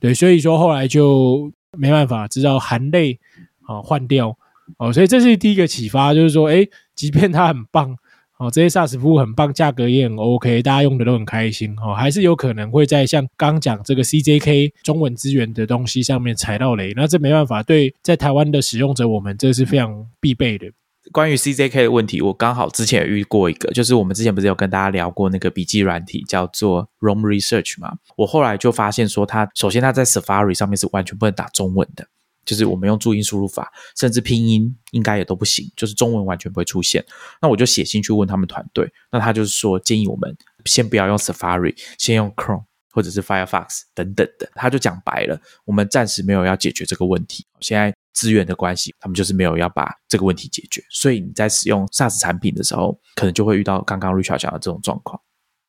[0.00, 3.20] 对，所以说后来就没办法，知道含泪
[3.66, 4.36] 啊换掉。
[4.78, 7.94] 哦，所以这是第一个启发，就是说，哎，即便他很棒
[8.42, 20.66] 哦，这些 SaaS 服务很棒，价格也很 OK，大家用的都很开心哦，还是有可能会在像刚讲这个 CJK 中文资源的东西上面踩到雷，那这没办法，对在台湾的使用者，我们这是非常必备的。
[21.12, 27.92] 关于 CJK 的问题，我刚好之前也遇过一个，就是我们之前不是有跟大家聊过那个笔记软体叫做 ROM Research 嘛？
[28.16, 32.06] 我后来就发现说，它首先它在 Safari 上面是完全不能打中文的。
[32.44, 37.04] 就是我们用注音输入法，甚至拼音应该也都不行，就是中文完全不会出现。
[37.40, 44.50] 那我就写信去问他们团队，那他就是说建议我们先不要用 Safari，先用 Chrome 或者是 Firefox 等等的。
[44.54, 47.46] 他就讲白了，我们暂时没有要解决这个问题。
[47.60, 50.82] 现在资源的关系，他们就是没有要把这个问题解决。
[50.90, 55.20] 所以你在使用 SaaS 产品的时候，可能就会遇到刚刚 Richard 讲的这种状况。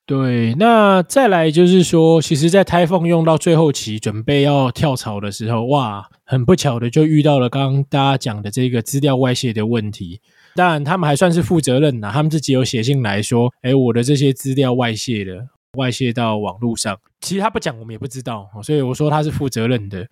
[0.06, 10.20] 对，那再来就是说，其实，在 iPhone 用到最后期，准备要跳槽的时候，哇，很不巧的就遇到了刚刚大家讲的这个资料外泄的问题。
[10.56, 17.00] 当然，他们还算是负责任的，他们自己有写信来说，哎，我的这些资料外泄了，外泄到网络上。
[17.22, 20.06] 其实他不讲，我们也不知道，所以我说他是负责任的。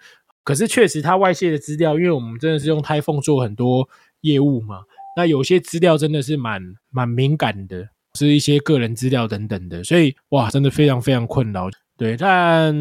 [0.46, 3.90] 可是确实，他外泄的资料，因为我们真的是用 iPhone 做很多
[4.22, 4.84] 业务嘛，
[5.18, 7.90] 那有些资料真的是蛮蛮敏感的。
[8.18, 11.70] 是一些个人资料等等的，所以哇，真的非常非常困扰。
[11.98, 12.76] 对，但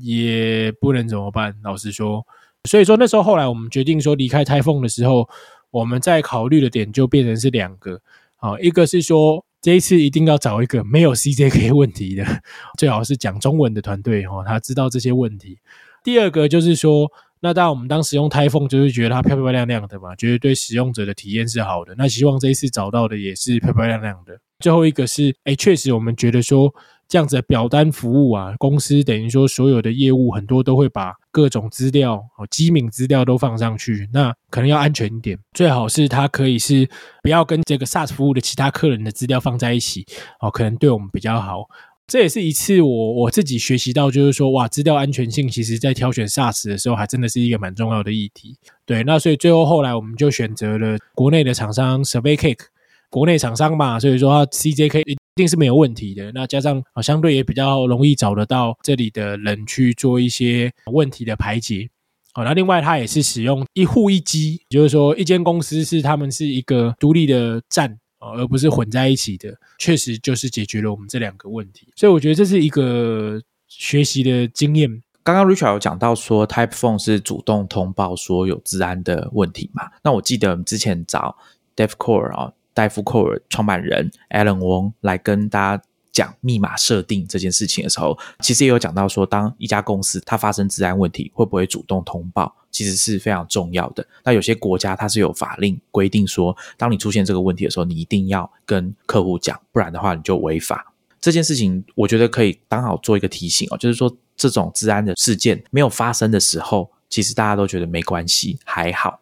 [0.00, 1.54] 也不能怎么办。
[1.62, 2.26] 老实说，
[2.68, 5.28] 所以说那时候后来我们决定说离开 iPhone 的时候，
[5.70, 8.00] 我们在考虑的点就变成是两个。
[8.36, 12.24] 好，一个是说这一次一定要找一个没有 CJK 问题的，
[12.78, 15.58] 最好是讲中文的团队哦，他知道这些问题。
[16.02, 17.10] 第二个就是说。
[17.42, 21.94] 那当然，我们当时用 iPhone 就是觉得它漂漂亮亮的嘛，觉得对使用者的体验是好的。
[21.96, 24.38] 那希望这一次找到的也是漂漂亮亮的。
[24.60, 26.72] 最后一个是，哎，确实我们觉得说
[27.08, 36.88] 这样子的表单服务啊，公司等于说所有的业务很多都会把各种资料哦机敏资料都放上去，那可能要安全一点，最好是它可以是
[37.22, 40.06] 不要跟这个 SaaS 服务的其他客人的资料放在一起
[40.40, 41.64] 哦，可能对我们比较好。
[42.06, 48.56] 这也是一次我我自己学习到，就是说，哇，资料安全性其实在挑选 SaaS 的时候，还真的是一个蛮重要的议题。
[48.84, 52.64] 对，那所以最后后来我们就选择了国内的厂商 SurveyCake，
[53.10, 56.32] 国内厂商嘛，所以说 CJK 一定是没有问题的。
[56.32, 61.90] 那加上啊，相对也比较容易找得到这里的人去做一些问题的排解。
[62.32, 67.98] 好，那另外它也是使用一户一机，就是说一间公司是他们是一个独立的站。
[68.20, 75.02] 哦，而不是混在一起的，确实就是解决了我们这两个问题，所以我觉得这是一个学习的经验。
[75.22, 79.88] 刚刚 Richard 有讲到说，Type Phone 是主动通报说有治安的问题嘛？
[80.04, 81.34] 那我记得我们之前找
[81.74, 85.82] DevCore 啊，戴夫 Core 创办人 Alan Wong 来跟大家。
[86.12, 94.04] 讲密码设定这件事情的时候，其实也有讲到说，当一家公司它发生治安问题，会不会主动通报，其实是非常重要的。
[94.24, 100.92] 那有些国家它是有法令规定说，当你出现这个问题的时候，你一定要跟客户讲，不然的话你就违法。
[101.20, 109.19] 这件事情我觉得可以刚好做一个提醒哦，就是说这种治安的事件没有发生的时候，其实大家都觉得没关系，还好。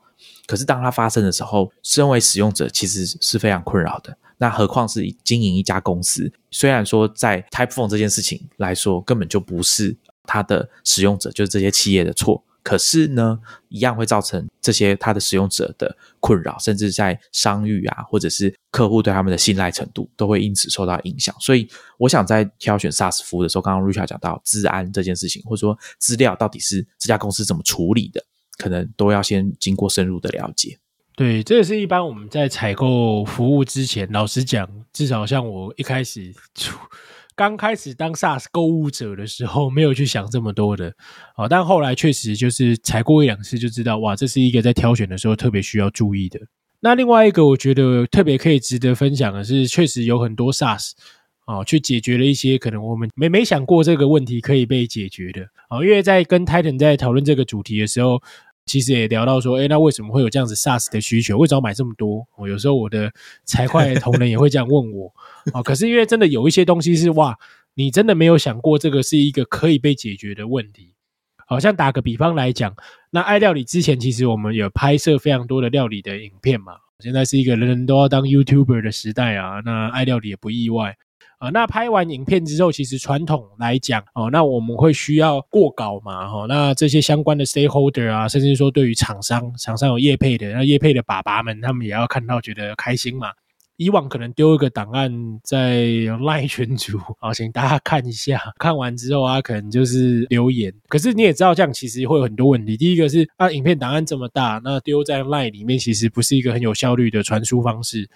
[0.48, 4.16] 可是当它发生的时候，身为使用者其实是非常困扰的。
[4.38, 6.32] 那何况是经营一家公司？
[6.50, 12.42] 虽然说在 Type Phone 这件事情来说，根本就不是它的使用者，就是这些企业的错。
[12.62, 21.34] 可是呢，一样会造成这些它的使用者的困扰，甚至在商誉啊，或者是客户对他们的信赖程度，都会因此受到影响。
[21.40, 28.22] 所以，我想在挑选 SaaS 服务的时候，刚刚 Richard 讲到治安这件事情，或者说资料到底是这家公司怎么处理的，
[28.58, 30.76] 可能都要先经过深入的了解。
[31.16, 36.32] 对，这也是一般我们在采购服务之前，老实讲，至少像我一开始
[37.34, 40.94] 刚开始当 SaaS 购物者的时候，没有去想这么多的。
[41.36, 46.38] 哦，但后来确实就是采过一两次就知道，哇，这是一个在挑选的时候特别需要注意的。
[46.78, 50.92] 那另外一个，我觉得特别可以值得分享的是，确实有很多 SaaS
[51.48, 55.42] 哦，去解决了一些可能我们没没想过这个问题可以被解决的。
[55.68, 58.22] 哦，因为在跟 Titan 在讨论这个主题的时候。
[58.68, 61.38] 其实也聊到说，哎，那为什么会有这样子 SaaS 的需求？
[61.38, 62.24] 为什么买这么多？
[62.37, 63.11] 我有时候我的
[63.44, 65.12] 财会同仁也会这样问我。
[65.54, 67.37] 哦，可是因为真的有一些东西是哇，
[67.74, 70.92] 你真的没有想过这个是一个可以被解决的问题。
[71.47, 72.76] 好像打个比方来讲，
[73.11, 76.74] 那爱料理之前其实我们有拍摄非常多的料理的影片嘛。
[77.01, 80.97] 现在是一个人人都要当 YouTuber 的时代啊，那爱料理也不意外。
[81.39, 93.28] 啊，那拍完影片之后，其实传统来讲，哦，那我们会需要过稿嘛，哈，那这些相关的 stakeholder 啊，甚至说对于厂商，厂商有业配的，那业配的爸爸们，他们也要看到觉得开心嘛。
[93.76, 95.86] 以往可能丢一个档案在
[96.24, 100.74] 赖群组，好，请大家看一下，看完之后啊，可能就是留言。
[100.89, 102.76] 可是你也知道，这样其实会有很多问题。
[102.76, 108.11] 第一个是啊，影片档案这么大，那丢在赖里面，其实不是一个很有效率的传输方式。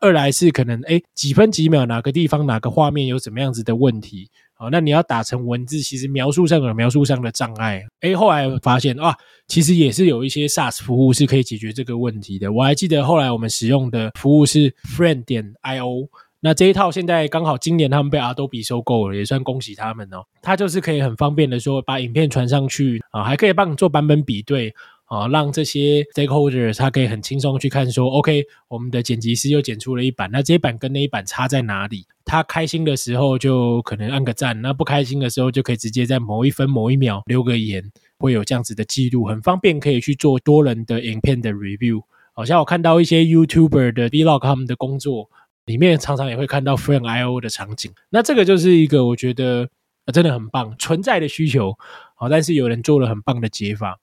[0.00, 7.82] 二来是可能哎几分几秒哪个地方哪个画面有怎么样子的问题，好，那你要打成文字，其实描述上有描述上的障碍。
[8.00, 9.14] 哎，后来发现啊，
[9.46, 12.50] 其实也是有一些 SaaS 服务是可以解决这个问题的。
[12.50, 16.08] 我还记得后来我们使用的服务是 Friend 点 io。
[16.42, 20.24] 那这一套现在刚好今年他们被 Adobe 收购了，也算恭喜他们哦。
[20.40, 24.74] 它就是可以很方便的说把影片传上去啊，还可以帮你做版本比对
[25.10, 32.06] 啊，让这些 stakeholder 他可以很轻松去看说，OK，我们的剪辑师又剪出了一版，那这一版跟那一版差在哪里？
[32.24, 42.02] 他开心的时候就可能按个赞，那不开心的时候就可以直接在某一分某一秒留个言，会有这样子的记录，很方便可以去做多人的影片的 review。
[42.32, 45.28] 好像我看到一些 YouTuber 的 Vlog 他们的工作。
[45.66, 49.68] 里面常常也会看到 Frame I/O 的场景，那这个就是一个我觉得
[50.12, 51.76] 真的很棒存在的需求，
[52.16, 54.00] 好，但是有人做了很棒的解法。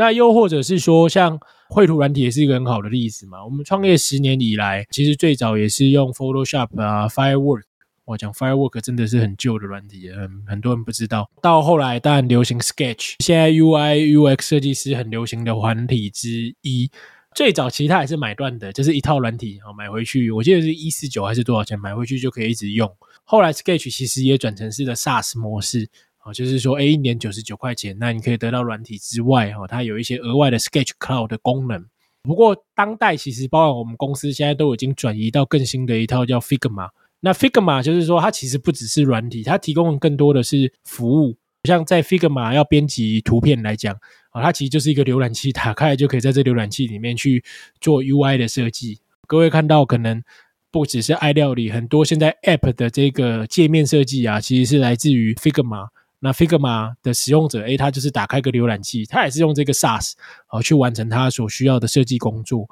[0.00, 1.38] 那又或者是说，像
[1.68, 3.44] 绘图软体也是一个很好的例子嘛。
[3.44, 7.64] 我们创业十年以来，其实最早也是用 Photoshop 啊，Firework。
[8.06, 11.30] 我讲 Firework 真的是很旧的软体，很很多人不知道。
[11.42, 16.90] 到后来当然流行 Sketch，现在 UI UX 设计师很流行的软体之一。
[17.34, 22.90] 最早其他也是买断的，就是一套软体啊，买回去，我记得是一四九还是多少钱，买回去就可以一直用。
[23.24, 25.90] 后来 Sketch 其实也转成是的 SaaS 模式
[26.20, 31.84] 啊，就是说，哎，一年九十九块钱，那你可以得到软体之外，哈，它有一些额外的 Sketch Cloud 的功能。
[32.22, 36.90] 不过当代其实包括我们公司现在都已经转移到更新的一套叫 Figma。
[37.20, 41.36] 那 Figma 就是说，它其实不只是软体，它提供更多的是服务。
[41.64, 43.98] 像在 Figma 要编辑图片来讲。
[44.30, 47.42] 啊，它其实就是一个浏览器，打开就可以在这浏览器里面去
[47.80, 49.00] 做 UI 的设计。
[49.26, 50.22] 各位看到，可能
[50.70, 55.88] 不只是爱料理，很多现在 App 的这个界面设计啊，其实是来自于 Figma。
[56.20, 60.12] 那 Figma 的使用者，诶，他就是打开个浏览器，他也是用这个 SaaS
[60.46, 62.68] 啊去完成他所需要的设计工作。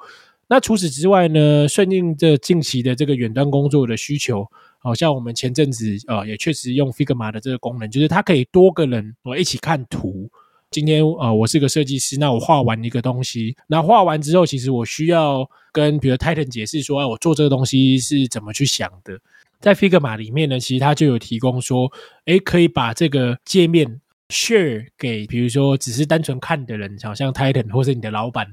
[0.47, 4.47] 那除此之外呢，顺应着近期的这个远端工作的需求，
[4.79, 10.29] 好像我们前阵子啊，也确实用 Figma 的这个功能，就是它可以多个人我一起看图。
[10.71, 19.19] 今天呃，我是个设计师，那我画完一个东西，那画完之后，其实我需要跟比如 Titan 解释说，哎我做这个东西是怎么去想的。
[19.59, 21.91] 在 Figma 里面呢，其实它就有提供说，
[22.25, 23.99] 诶，可以把这个界面
[24.29, 28.47] share 给，比如说只是单纯看的人，好像 Titan 或是你的老板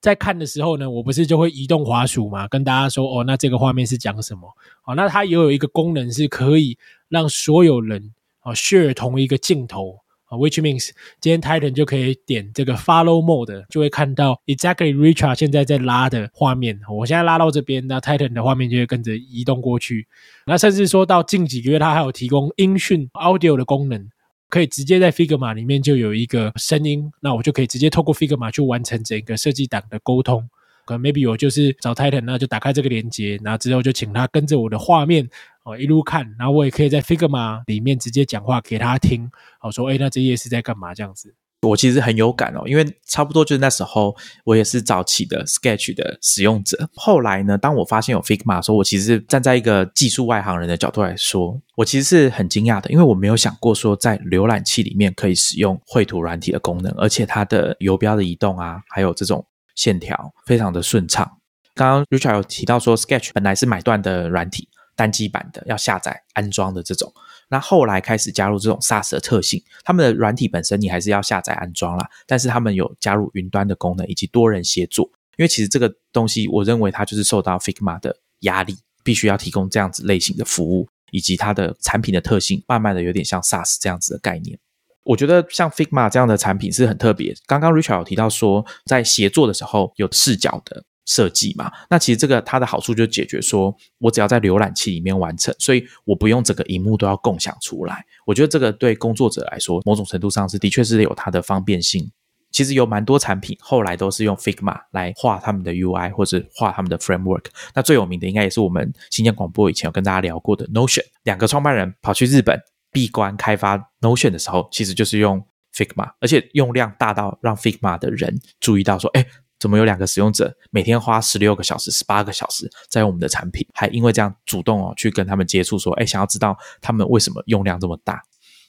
[0.00, 4.48] 在看的时候呢，我不是就会移动滑鼠嘛，跟大家说，哦，那这个画面是讲什么？
[4.84, 6.76] 哦，那它也有一个功能是可以
[7.08, 9.99] 让所有人哦 share 同一个镜头。
[10.30, 16.80] ，which means 今天 Titan 就可以点这个 Follow Mode，就会看到 Exactly Richard 现在在拉的画面。
[16.88, 20.06] 我现在拉到这边，那 Titan 的画面就会跟着移动过去。
[20.46, 24.08] 那甚至说到近几个月，它还有提供音讯 Audio 的功能，
[24.48, 30.48] 可以直接在 Figma 里面就有一个声音，那我就可以直接透过 Figma 去完成整个设计档的沟通。
[30.86, 35.28] 可能 maybe 我就是找 Titan，那就打开这个连接，然后之后就请他跟着我的画面
[35.70, 41.34] 哦一路看，然后我也可以在 Figma 里面直接讲话给他听，哦说哎那这页是在干嘛这样子。
[41.62, 46.88] 我其实很有感哦，因为差不多就是那时候我也是早期的 Sketch 的使用者。
[46.94, 59.44] 后来呢，当我发现有 Figma 的时候，我其实站在一个技术外行人的角度来说，我其实是很惊讶的，因为我没有想过说在浏览器里面可以使用绘图软体的功能，而且它的游标的移动啊，还有这种。
[59.76, 61.38] 线条非常的顺畅。
[61.74, 64.68] 刚刚 Richard 有提到说，Sketch 本来是买断的软体，
[65.00, 67.10] 单机版的要下载安装的这种。
[67.48, 75.10] 那后来开始加入这种 SaaS 的特性，他们的软体本身你还是要下载安装啦，但是他们有加入云端的功能以及多人协作。
[75.38, 84.58] 因为其实这个东西，我认为它就是受到 Figma 的压力，必须要提供这样子类型的服务，以及它的产品的特性，慢慢的有点像 SaaS 这样子的概念。
[85.04, 87.34] 我觉得像 Figma 这样的产品是很特别。
[87.46, 91.72] 刚刚 Richard 有提到说，在协作的时候有视角的设计嘛？
[91.90, 98.04] 那其实这个它的好处就解决说，我只要在浏览器里面完成，所以我不用整个荧幕都要共享出来。
[98.24, 102.08] 我觉得这个对工作者来说，某种程度上是的确是有它的方便性。
[102.52, 107.46] 其实有蛮多产品后来都是用 Figma 来画他们的 UI 或者画他们的 framework。
[107.74, 111.04] 那最有名的应该也是我们新疆广播以前有跟大家聊过的 Notion。
[111.24, 112.60] 两个创办人跑去日本。
[112.92, 115.40] 闭关开发 Notion 的时候，其实就是用
[115.72, 119.24] Figma，而且用量大到让 Figma 的人注意到说，哎，
[119.60, 128.20] 怎么有两个使用者每天花十六个小时、十八个小时在用我们的产品，还因为这样主动哦去跟他们接触，说，哎，想要知道他们为什么用量这么大。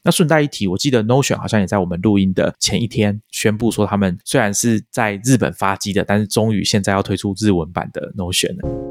[0.04, 8.91] 那顺带一提，我记得 Notion 好像也在我们录音的前一天宣布说，他们虽然是在日本发机的，但是终于现在要推出日文版的 Notion 了。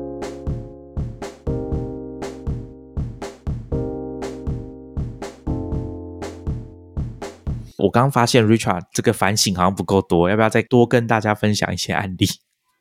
[7.81, 12.27] 我刚发现 Richard 这个反省好像不够多，要不要再多跟大家分享一些案例？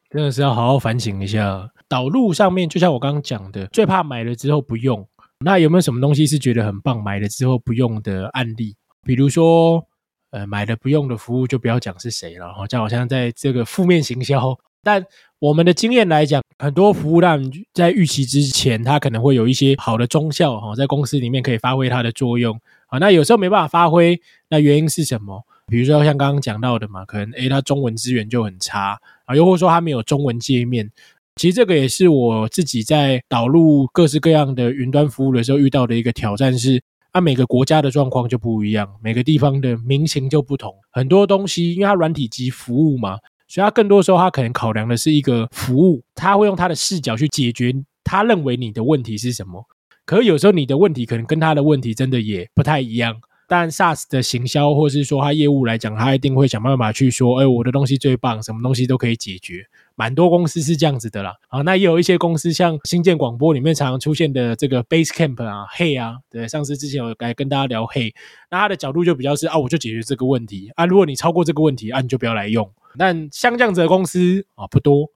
[0.09, 1.69] 真的是要好好反省一下。
[1.87, 5.07] 导入上面，就像我刚刚讲的，最怕买了之后不用。
[5.43, 8.75] 那有没有什么东西是觉得很棒，买了之后不用的案例？
[9.03, 9.83] 比如说，
[10.31, 14.55] 呃，买了不用的服务就不要讲是谁了，哈，就好像在这个负面行销。
[14.83, 15.03] 但
[15.39, 17.41] 我们的经验来讲，很多服务让
[17.73, 22.59] 在预期之前，它可能会有一些好的中效，哈，在公司里面可以发挥它的作用。
[22.89, 24.19] 啊，那有时候没办法发挥，
[24.49, 25.43] 那原因是什么？
[25.67, 30.89] 比如说像刚刚讲到的嘛，可能诶，它中文资源就很差啊，又或者说它没有中文界面。
[31.35, 36.81] 其实这个也是我自己在导入各式各样的云端服务的时候遇到的一个挑战，是
[37.11, 40.75] 啊，每个国家的状况就不一样，每个地方的民情就不同。
[40.91, 47.73] 很多东西，因为它软体及服务嘛，所以它更多时候它可能考量的是一个服务，他会用他的视角去解决
[48.03, 49.63] 他认为你的问题是什么。
[50.09, 53.21] 可是有时候你的问题可能跟他的问题真的也不太一样。
[53.47, 59.67] 但 SaaS 的行销，或是说他业务来讲，他一定会想办法去说，哎，我的东西最棒，什么东西都可以解决。
[59.93, 61.35] 蛮多公司是这样子的啦。
[61.49, 68.13] 啊，那也有一些公司，像新建广播里面常常出现的这个 Basecamp 啊，Hey 啊，对，上次之前有来跟大家聊 Hey，
[68.49, 72.67] 那他的角度就比较是啊，我就解决这个问题啊，如果你超过这个问题啊，你就不要来用。
[72.97, 75.07] 但像这样子的公司啊，不多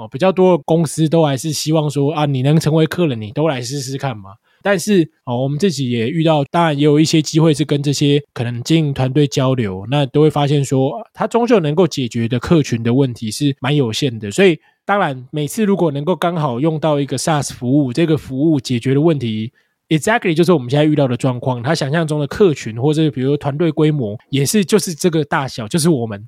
[0.00, 4.30] 哦，比较多的公司都还是希望说啊，你能成为客人，你都来试试看嘛。
[4.62, 14.30] 但是哦，我们自己也遇到，当然也有一些机会是跟这些可能经营团队交流，那都会发现说，它终究能够解决的客群的问题是蛮有限的。
[14.30, 19.52] 所以，当然每次如果能够刚好用到一个 SaaS 服务，这个服务解决的问题
[19.88, 21.62] ，exactly 就是我们现在遇到的状况。
[21.62, 26.22] 他想象中的客群或者比如团队规模也是就是这个大小，就是我们，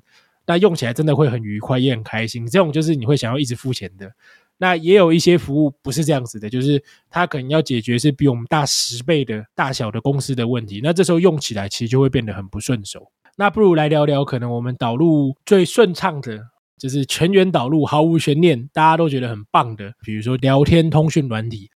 [0.45, 2.45] 那用起来真的会很愉快，也很开心。
[2.45, 4.11] 这种就是你会想要一直付钱的。
[4.57, 13.11] 那也有一些服务不是这样子的，就是它可能要解决是比我们大十倍的大小的公司的问题，那这时候用起来其实就会变得很不顺手。
[13.35, 16.39] 那不如来聊聊，可能我们导入最顺畅的，
[16.77, 21.69] 就是全员导入，毫无悬念，大家都觉得很棒的，比如说聊天通讯软体。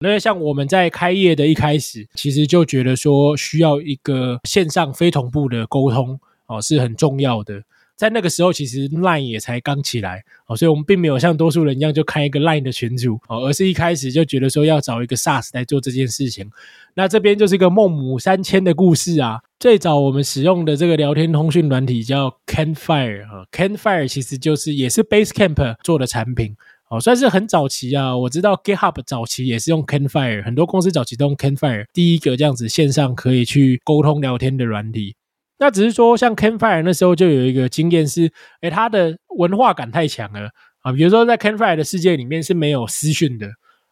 [0.00, 7.62] 那像我们在开业的一开始，其实就觉得说需要一个线上非同步的沟通哦，是很重要的。
[7.98, 16.48] 在那个时候，其实 Line 也才刚起来哦，所以我们并没有像多数人一样就开一个 Line 的群组哦，而是一开始就觉得说要找一个 SaaS 来做这件事情。
[16.94, 19.40] 那这边就是一个孟母三迁的故事啊。
[19.58, 26.54] 最早我们使用的这个聊天通讯软体叫 Canfire 啊，Canfire 其实就是也是 Basecamp 做的产品
[26.90, 28.16] 哦，算是很早期啊。
[28.16, 35.16] 我知道 GitHub 早期也是用 Canfire，很多公司早期都用 Canfire，第一个这样子线上可以去沟通聊天的软体。
[35.58, 40.50] 那只是说，像 Canfire 那时候就有一个经验是，哎，它的文化感太强了
[40.82, 40.92] 啊。
[40.92, 43.48] 比如说，在 Canfire 的世界里面是没有私讯的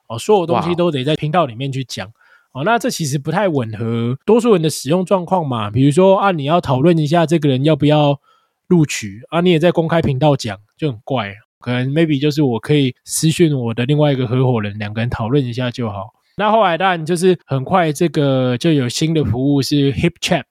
[0.09, 2.07] 哦，所有东西都得在频道里面去讲
[2.53, 2.63] 哦。
[2.65, 5.71] 那这其实不太吻合多数人的使用状况嘛。
[5.71, 8.21] 比如说啊，你要讨论一下这个人要不要
[8.69, 11.35] 录取啊，你也在公开频道讲，就很怪。
[11.59, 16.15] 可能 maybe 就是我可以私讯我的另外一个合伙人，两个人讨论一下就好。
[16.37, 20.45] 那后来当然就是很快，这个就有新的服务是 Hip Chat。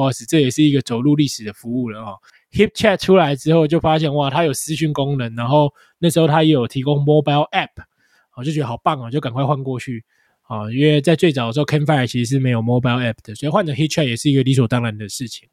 [0.00, 2.16] 不好意思，这也是一个走入历史的服务了哦。
[2.52, 7.84] Hip Chat 出来之后，就发现哇，它有私讯功能，然后那时候它也有提供 Mobile App，
[8.34, 10.02] 我就觉得好棒哦，就赶快换过去
[10.44, 10.72] 啊。
[10.72, 15.46] 因为在最早的时候，Canfire 其实是没有 Mobile App 的，所以换成 Hip Chat 也是一个理所当然的事情。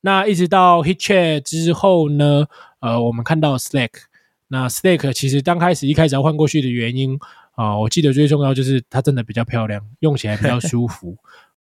[0.00, 2.46] 那一直到 Hip Chat 之后呢，
[2.80, 3.90] 呃，我们看到 Slack，
[4.48, 7.18] 那 Slack 其实刚开始一开始要换过去的原因
[7.52, 11.18] 啊，我记得最重要就是它真的比较漂亮，用起来比较舒服。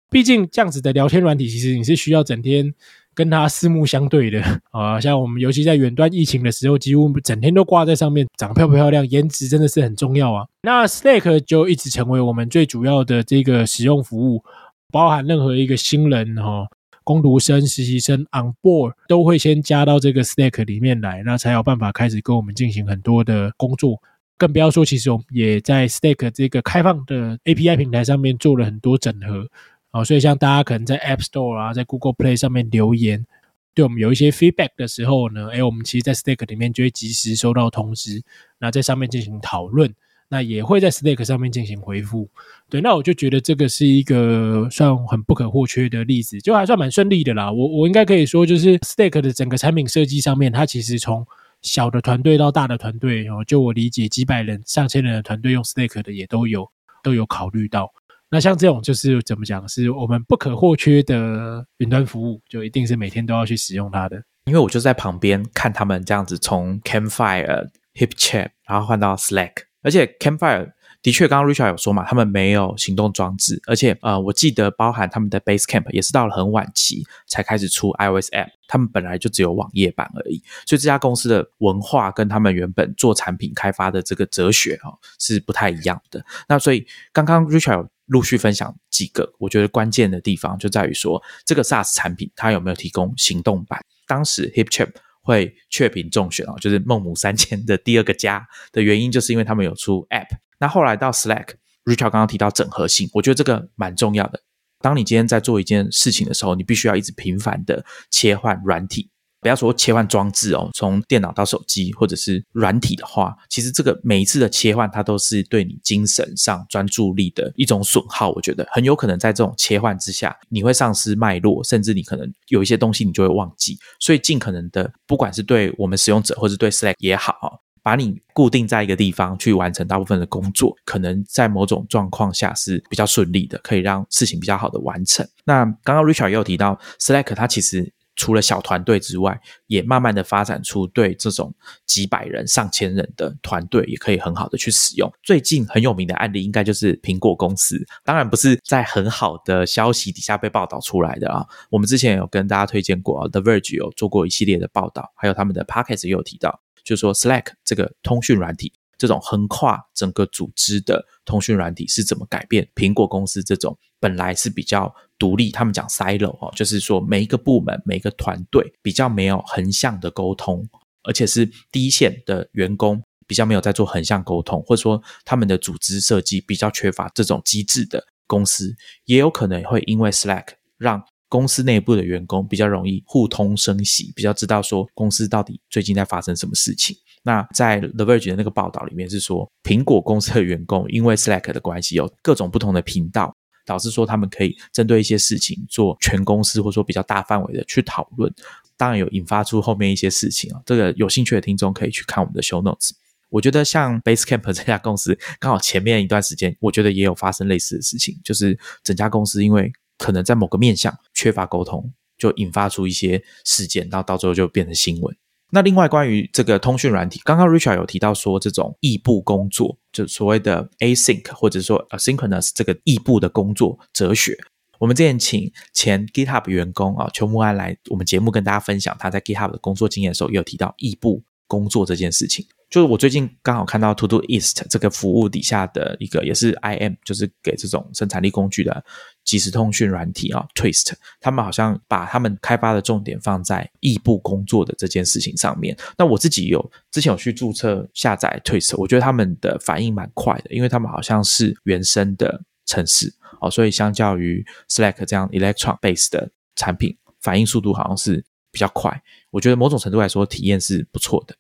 [0.10, 2.74] 毕竟这样子的聊天软体，其实你是需要整天
[3.14, 4.42] 跟它四目相对的
[4.72, 5.00] 啊。
[5.00, 10.48] 像我们尤其在远端疫情的时候，几乎整天都挂在上面，长漂不漂亮，颜值真的是很重要啊。
[10.64, 14.44] 那 Slack 就一直成为我们最主要的这个使用服务，
[14.92, 16.68] 包含任何一个新人哈、
[17.04, 24.02] 工读生、实习生 on board 都会先加到这个 Slack 里面来，那才有办法开始跟我们进行很多的工作。
[24.40, 29.46] 更不要说，其实我们也在 Stack 这个开放的 API 平台上面做了很多整合。
[29.92, 33.26] 哦，所以像大家可能在 App Store 啊，在 Google Play 上面留言，
[33.74, 38.22] 对我们有一些 feedback 的时候呢，哎，我们其实，在 Stack 里面就会及时收到通知，
[38.60, 39.92] 那在上面进行讨论，
[40.28, 42.30] 那也会在 Stack 上面进行回复。
[42.70, 47.52] 对，那我就觉得这个是一个算很不可或缺的例子，就还算蛮顺利的啦。
[47.52, 51.26] 我我应该可以说，就是 Stack 的整个产品设计上面，它其实从
[51.64, 56.70] 小的团队到大的团队，哦，就我理解，几百人、上千人的团队用 Stack 的也都有，
[57.02, 57.92] 都有考虑到。
[58.32, 64.22] 那像这种就是怎么讲，是我们不可或缺的云端服务，就一定是每天都要去使用它的。
[64.46, 70.72] 因为我就在旁边看他们这样子从 Campfire、HipChat，然后换到 Slack，而且 Campfire
[71.02, 86.26] 的确，刚刚 Richard 有说嘛，他们没有行动装置，而且呃，我记得包含他们的 Basecamp 也是到了很晚期才开始出 iOS App，他们本来就只有网页版而已，所以这家公司的文化跟他们原本做产品开发的这个哲学哦是不太一样的。
[86.48, 93.80] 那所以刚刚 Richard 陆续分享几个，我觉得关键的地方就在于说，这个 SaaS 产品它有没有提供行动版？
[94.08, 94.90] 当时 HipChat
[95.22, 100.28] 会确评中选哦，就是孟母三迁的第二个家的原因，就是因为他们有出 App。
[100.60, 104.42] 那后来到 Slack，Richard 刚刚提到整合性，我觉得这个蛮重要的。
[104.80, 109.12] 当你今天在做一件事情的时候，你必须要一直频繁的切换软体。
[109.42, 118.32] 不要说切换装置哦，从电脑到手机或者是软体的话，其实这个每一次的切换，它都是对你精神上专注力的一种损耗。
[118.32, 123.78] 我觉得很有可能在这种切换之下，你会丧失脉络，甚至你可能有一些东西你就会忘记。
[124.00, 135.26] 所以尽可能的，不管是对我们使用者或者对 Slack 也好，把你固定在一个地方去完成大部分的工作，可能在某种状况下是比较顺利的，可以让事情比较好的完成。
[135.46, 137.94] 那刚刚 Richard 也有提到 Slack，它其实。
[138.20, 141.56] 除了小团队之外，也慢慢的发展出对这种
[141.86, 145.10] 几百人、上千人的团队也可以很好的去使用。
[145.24, 151.46] 最近很有名的案例，应该就是苹果公司，当然不是在很好的消息底下被报道出来的啊。
[151.70, 158.74] 我们之前有跟大家推荐过啊，The Verge 有做过一系列的报道，还有他们的 Pockets 也有提到，就是说 Slack 这个通讯软体。
[159.00, 170.68] 这种横跨整个组织的通讯软体是怎么改变苹果公司这种本来是比较独立，他们讲 silo 哦，就是说每一个部门、每一个团队比较没有横向的沟通，
[171.04, 178.76] 而且是第一线的员工比较没有在做横向沟通，或者说他们的组织设计比较缺乏这种机制的公司，
[179.06, 180.48] 也有可能会因为 Slack
[180.78, 186.96] 让公司内部的员工比较容易互通声息，比较知道说公司到底最近在发生什么事情。
[187.24, 198.34] 那在 The Verge 的那个报道里面是说，苹果公司的员工因为 Slack 的关系，有各种不同的频道，导致说他们可以针对一些事情做全公司或者说比较大范围的去讨论。
[198.78, 202.92] 当然有引发出后面一些事情啊，这个有兴趣的听众可以去看我们的 Show Notes。
[203.30, 215.16] 我觉得像 Basecamp 这家公司，刚好前面一段时间，我觉得也有发生类似的事情，就是整家公司因为可能在某个面向缺乏沟通，就引发出一些事件，然后到最后就变成新闻。
[215.52, 224.38] 那另外关于这个通讯软体，刚刚 Richard 有提到说，这种异步工作，就所谓的 async 或者说 asynchronous 这个异步的工作哲学，
[224.78, 232.46] 我们之前请前 GitHub 员工啊邱木安来我们节目跟大家分享他在 GitHub 的工作经验的时候，也有提到异步工作这件事情。
[232.70, 238.86] 就是我最近刚好看到 Todoist 这个服务底下的一个，也是 IM，就是给这种生产力工具的
[239.24, 245.76] 即时通讯软体啊，Twist，他们好像把他们开发的重点放在异步工作的这件事情上面。
[245.98, 253.12] 那我自己有之前有去注册下载 Twist，我觉得他们的反应蛮快的，因为他们好像是原生的城市
[253.42, 259.02] 哦，所以相较于 Slack 这样 Electron base 的产品，反应速度好像是比较快。
[259.32, 261.36] 我觉得某种程度来说，体验是不错的。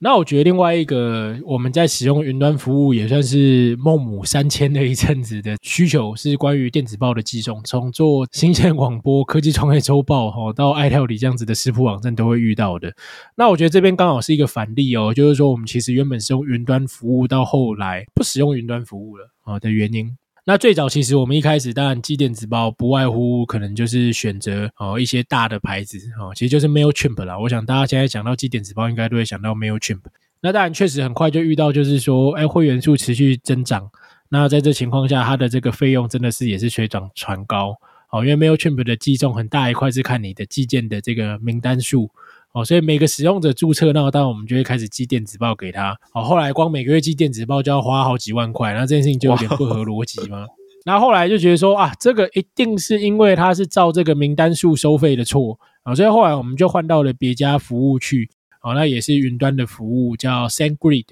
[0.00, 7.62] 那我觉得另外一个我们在使用云端服务也算是孟母三迁的一阵子的需求，是关于电子报的寄送。
[7.64, 12.92] 从做新鲜广播、科技创业周报哈，到爱料理这样子的食谱网站都会遇到的。
[13.36, 20.16] 那我觉得这边刚好是一个反例哦，就是说我们其实原本是用云端服务，到后来不使用云端服务了啊的原因。
[20.46, 27.38] 那最早其实我们一开始当然寄电子报不外乎可能就是选择哦一些大的牌子哦，其实就是 Mailchimp 啦。
[27.38, 30.00] 我想大家现在讲到寄电子报，应该都会想到 Mailchimp。
[30.42, 33.90] 那当然确实很快就遇到就是说，哎，会员数持续增长。
[34.28, 37.74] 那在这情况下，它的这个费用真的是也是水涨船高
[38.10, 42.10] 哦，因为 Mailchimp 的寄送很大一块是看你的寄件的这个名单数。
[42.54, 45.98] 哦，所以每个使用者注册，那当然我们就会开始寄电子报给他。
[46.12, 50.46] 哦，后来光每个月寄电子报就要花好几万块，那这件事情就有点不合逻辑嘛。
[50.86, 58.30] 那后来就觉得说啊，这个一定是因为他是照这个名单数收费的错啊，所以后来我们就换到了别家服务去。
[58.62, 61.04] 哦，那也是云端的服务，叫 SendGrid。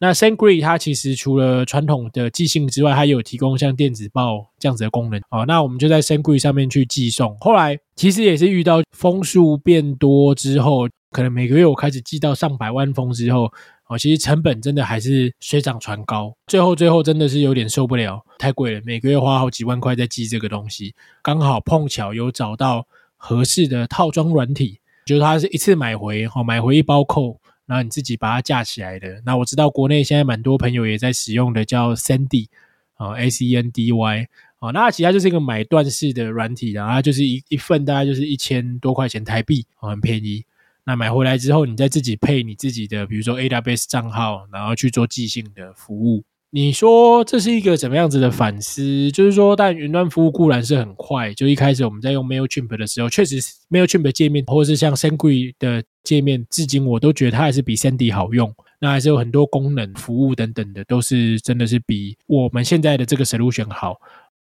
[0.00, 5.20] 那 SendGrid 它其实除了传统的寄信之外，它有提供像电子报这样子的功能。
[5.30, 7.36] 哦，那我们就在 SendGrid 上面去寄送。
[7.38, 13.50] 后来其实也是遇到封数变多之后，可能每个月我开始寄到上百万封之后，
[13.86, 16.34] 哦，其实成本真的还是水涨船高。
[16.48, 20.94] 最后最后真的是有点受不了，太贵了，每个月花好几万块在寄这个东西。
[21.22, 22.86] 刚好碰巧有找到
[23.16, 27.40] 合适的套装软体，就是它是一次买回，哦，买回一包扣。
[27.66, 29.22] 然后你自己把它架起来的。
[29.24, 32.48] 那我知道国内现在蛮多朋友也在使用的，叫 Sandy
[32.94, 34.70] 啊，S E N D Y 啊。
[34.70, 40.44] 那其他就是一个买断式的软体，然后就是一一份大概就是一千多块钱台币，很便宜。
[40.84, 46.24] 那买回来之后，你再自己配你自己的，比如说 A W S 账号，然后去做寄信的服务。
[46.54, 49.10] 你说这是一个怎么样子的反思？
[49.10, 58.54] 就是说，但云端服务固然是很快，就一开始我们在用 Mailchimp 的时候，确实 Mailchimp 界面或者是像 Sendgrid 的界面，至今我都觉得它还是比 Sendy 好用。
[58.78, 63.96] 那还是有很多功能、服务等等的，都是真的是比我们现在的这个 solution 好。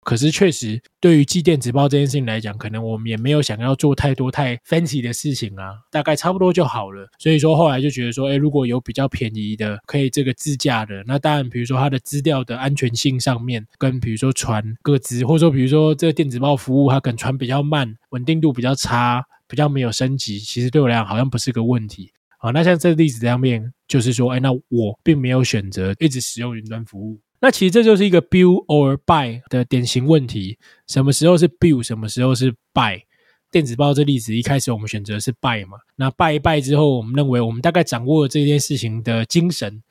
[0.05, 7.09] 可是确实，对于寄电子报这件事情来讲，可能我们也没有想要做太多太 fancy 的事情啊，大概差不多就好了。
[7.19, 22.11] 所以说后来就觉得说，哎，如果有比较便宜的，可以这个自驾的，那当然，比如说它的资料的安全性上面，跟比如说传各资，或者说比如说这个电子报服务它可能传比较慢，稳定度比较差，比较没有升级，其实对我来讲好像不是个问题。
[22.39, 27.21] 好，那像这个例子上面，就是说，哎，那我并没有选择一直使用云端服务。
[27.43, 30.59] 那其实这就是一个 build or buy 的典型问题。
[30.87, 33.03] 什么时候是 build，什么时候是 buy？
[33.51, 35.77] 电子报这例子一开始我们选择是 buy 嘛？
[35.97, 39.83] 那 buy 一 buy 之后，我们认为我们大概掌握了这件事情的精神。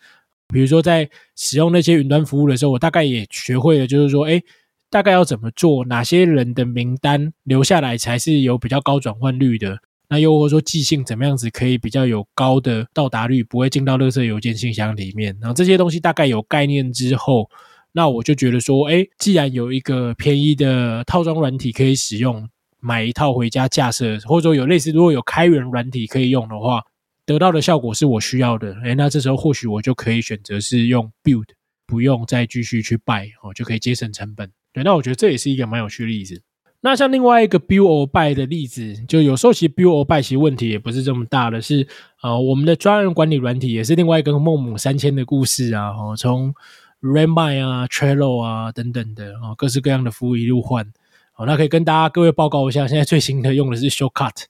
[0.48, 4.42] 比如说在使用那些云端服务的时候，我大概也学会了，就是说，哎，
[4.90, 9.80] 大概要怎么做，哪些人的名单留下来才是有比较高转换率的。
[10.14, 15.34] 那又或者说寄信怎么样子可以比较有高的到达率，不会进到垃圾邮件信箱里面？
[15.40, 17.50] 然后这些东西大概有概念之后，
[17.94, 22.46] 那我就觉得说，哎，既然有一个便宜的套装软体可以使用，
[22.82, 26.84] 买一套回家架设，或者说有类似如果有开源软体可以用的话，
[27.26, 28.76] 得到的效果是我需要的。
[28.84, 31.48] 哎，那这时候或许我就可以选择是用 build，
[31.88, 34.52] 不用再继续去 buy 哦，就可以节省成本。
[34.74, 36.42] 对，那我觉得这也是一个蛮有趣的例子。
[36.82, 41.88] 那像另外一个 build or buy 的例子，就有时候其实 build or buy 其实问题也不是这么大的，是
[42.22, 46.54] 呃我们的专人管理软体也是另外一个孟母三迁的故事啊，哦从
[47.02, 50.92] Redmine 啊、Trello 啊等等的哦各式各样的服务一路换，
[51.36, 54.44] 哦那可以跟大家各位报告一下，现在最新的用的是 Shortcut。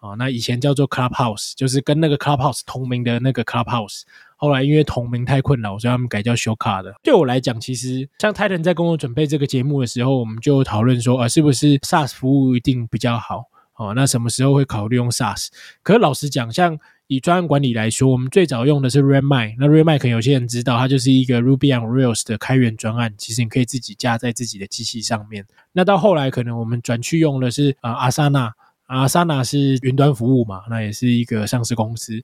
[0.00, 4.02] 哦，那以前叫做 Clubhouse，就是跟那个 Clubhouse 同名的那个 Clubhouse。
[4.44, 6.94] 后来因为同名太困扰，所以他们改叫 shoka 的。
[7.02, 13.44] 对我来讲，其实像 Titan 在跟我准备这个节目的时候，我们就讨论说，啊，是不是 SaaS 服务一定比较好？
[13.76, 15.48] 哦，那什么时候会考虑用 SaaS？
[15.82, 19.56] 可是老实讲，像以专案管理来说，我们最早用的是 Redmine。
[19.58, 25.46] 那 Redmine 可能有些人知道，它就是一个 Ruby on Rails 的开源专案，其实你可以自己架在自己的机器上面。
[25.72, 28.52] 那到后来，可能我们转去用的是啊，Asana。
[28.86, 30.60] 阿萨纳是云端服务嘛？
[30.68, 32.22] 那也是一个上市公司。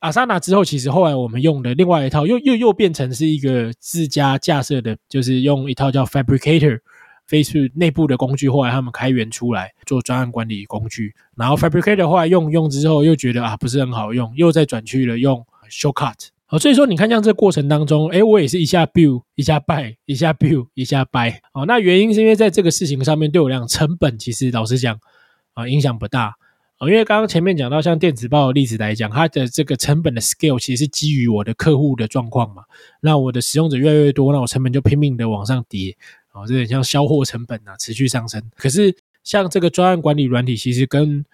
[0.00, 8.48] 阿萨纳之后，其实后来我们用的另外一套，又又又变成是一个自家架设的，就是用一套叫 Fabricator，Facebook 内部的工具。
[8.48, 11.14] 后来他们开源出来做专案管理工具。
[11.36, 16.28] 然后 Fabricator 后来用用之后，又觉得啊不是很好用，又再转去了用 Shortcut。
[16.46, 21.34] 好，所以说你看，像这过程当中，哎，我也是一下 build 一下 buy，一下 build 一下 buy。
[21.52, 24.98] 哦，那原因是因为在这个事情上面对我来讲，成本其实老实讲。
[25.54, 26.36] 啊，影响不大
[26.78, 32.62] 啊，因为刚刚前面讲到，像电子报的例子来讲，它的这个成本的 scale 其实是基于我的客户的状况嘛。
[33.00, 35.96] 那我的使用者越来越多，那我成本就拼命的往上叠
[36.30, 38.40] 啊，这点像销货成本啊，持续上升。
[38.56, 41.24] 可是像这个专案管理软体，其实跟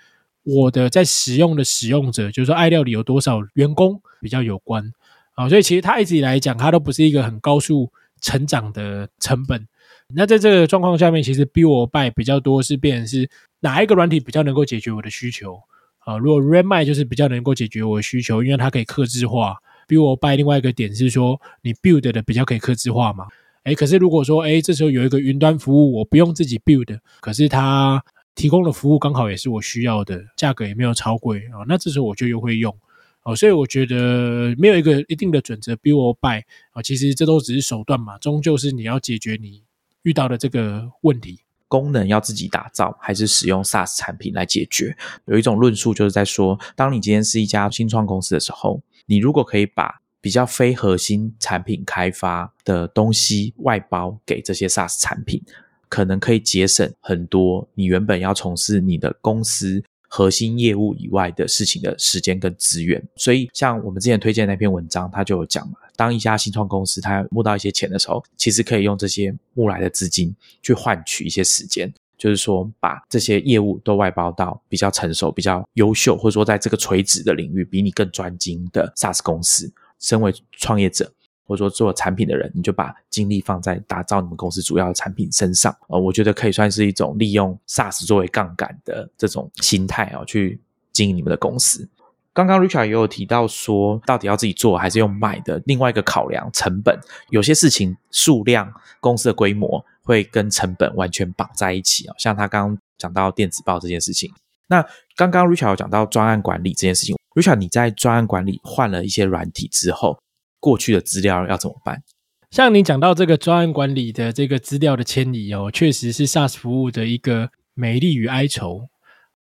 [0.45, 4.92] 我的在使用的使用者，就是说爱料理有多少员工比较有关
[5.34, 7.92] 啊，所以其实它一直以来讲，它都不是一个很高速
[8.22, 9.68] 成长的成本。
[10.13, 13.31] 那在这个状况下面，其实 build buy 比较多是变是。
[13.61, 15.59] 哪一个软体比较能够解决我的需求
[16.01, 16.19] 啊？
[16.19, 19.57] 如果 Redmi 就是比较能够解决我的需求，因为它可以克制化。
[19.89, 23.27] 比我 buy 另外一个点是说，你 build 的比较可以克制化嘛？
[23.63, 32.77] 哎，可是如果说哎，这时候有一个云端服务，我不用自己 build，可是它提供的服务刚好也是我需要的，价格也没有超贵啊，那这时候我就又会用
[33.23, 33.35] 哦。
[33.35, 36.43] 所以我觉得没有一个一定的准则，build buy
[36.73, 39.63] 啊，其实这都只是手段嘛，终究是你要解决你
[40.05, 41.41] 遇到的这个问题。
[41.67, 44.97] 功能要自己打造，还是使用 SaaS 产品来解决？
[45.25, 55.43] 有一种论述就是在说，当你今天是一家新创公司的时候，你如果可以把比较非核心产品开发的东西外包给这些 SaaS 产品，
[55.89, 59.83] 可能可以节省很多你原本要从事你的公司。
[60.17, 81.12] 核心业务以外的事情的时间跟资源，所以像我们之前推荐那篇文章，他就有讲嘛，当一家新创公司它募到一些钱的时候，其实可以用这些募来的资金去换取一些时间，就是说把这些业务都外包到比较成熟、比较优秀，或者说在这个垂直的领域比你更专精的 SaaS 公司，身为创业者。
[81.47, 90.61] 或者说做产品的人，你就把精力放在打造你们公司主要的产品身上呃，我觉得可以算是一种利用 SaaS 作为杠杆的这种心态啊，去
[90.92, 91.88] 经营你们的公司。
[92.32, 95.62] 刚刚 Richard 也有提到说，到底要自己做还是用买的？
[95.66, 96.99] 另外一个考量成本，
[97.30, 102.14] 有些事情数量、公司的规模会跟成本完全绑在一起啊。
[102.18, 104.32] 像他刚刚讲到电子报这件事情，
[104.66, 104.84] 那
[105.14, 110.18] 刚刚 Richard 有讲到专案管理这件事情，Richard 你在专案管理换了一些软体之后。
[110.65, 112.03] 过去的资料要怎么办？
[112.51, 118.89] 像你讲到这个专案管理的这个资料的迁移哦，确实是 SaaS 服务的一个美丽与哀愁。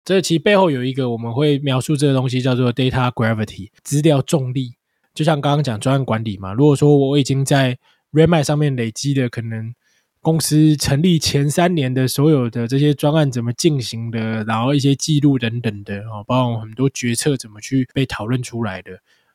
[0.04, 4.74] 这其实背后有一个我们会描述这个东西叫做 data gravity 资料重力。
[5.14, 7.78] 就像刚刚讲专案管理嘛，如果说我已经在
[8.12, 9.74] Redmine 上面累积的可能
[10.20, 18.90] 公司成立前三年的所有的这些专案怎么进行的，然后一些记录等等的哦，包括很多决策怎么去被讨论出来的。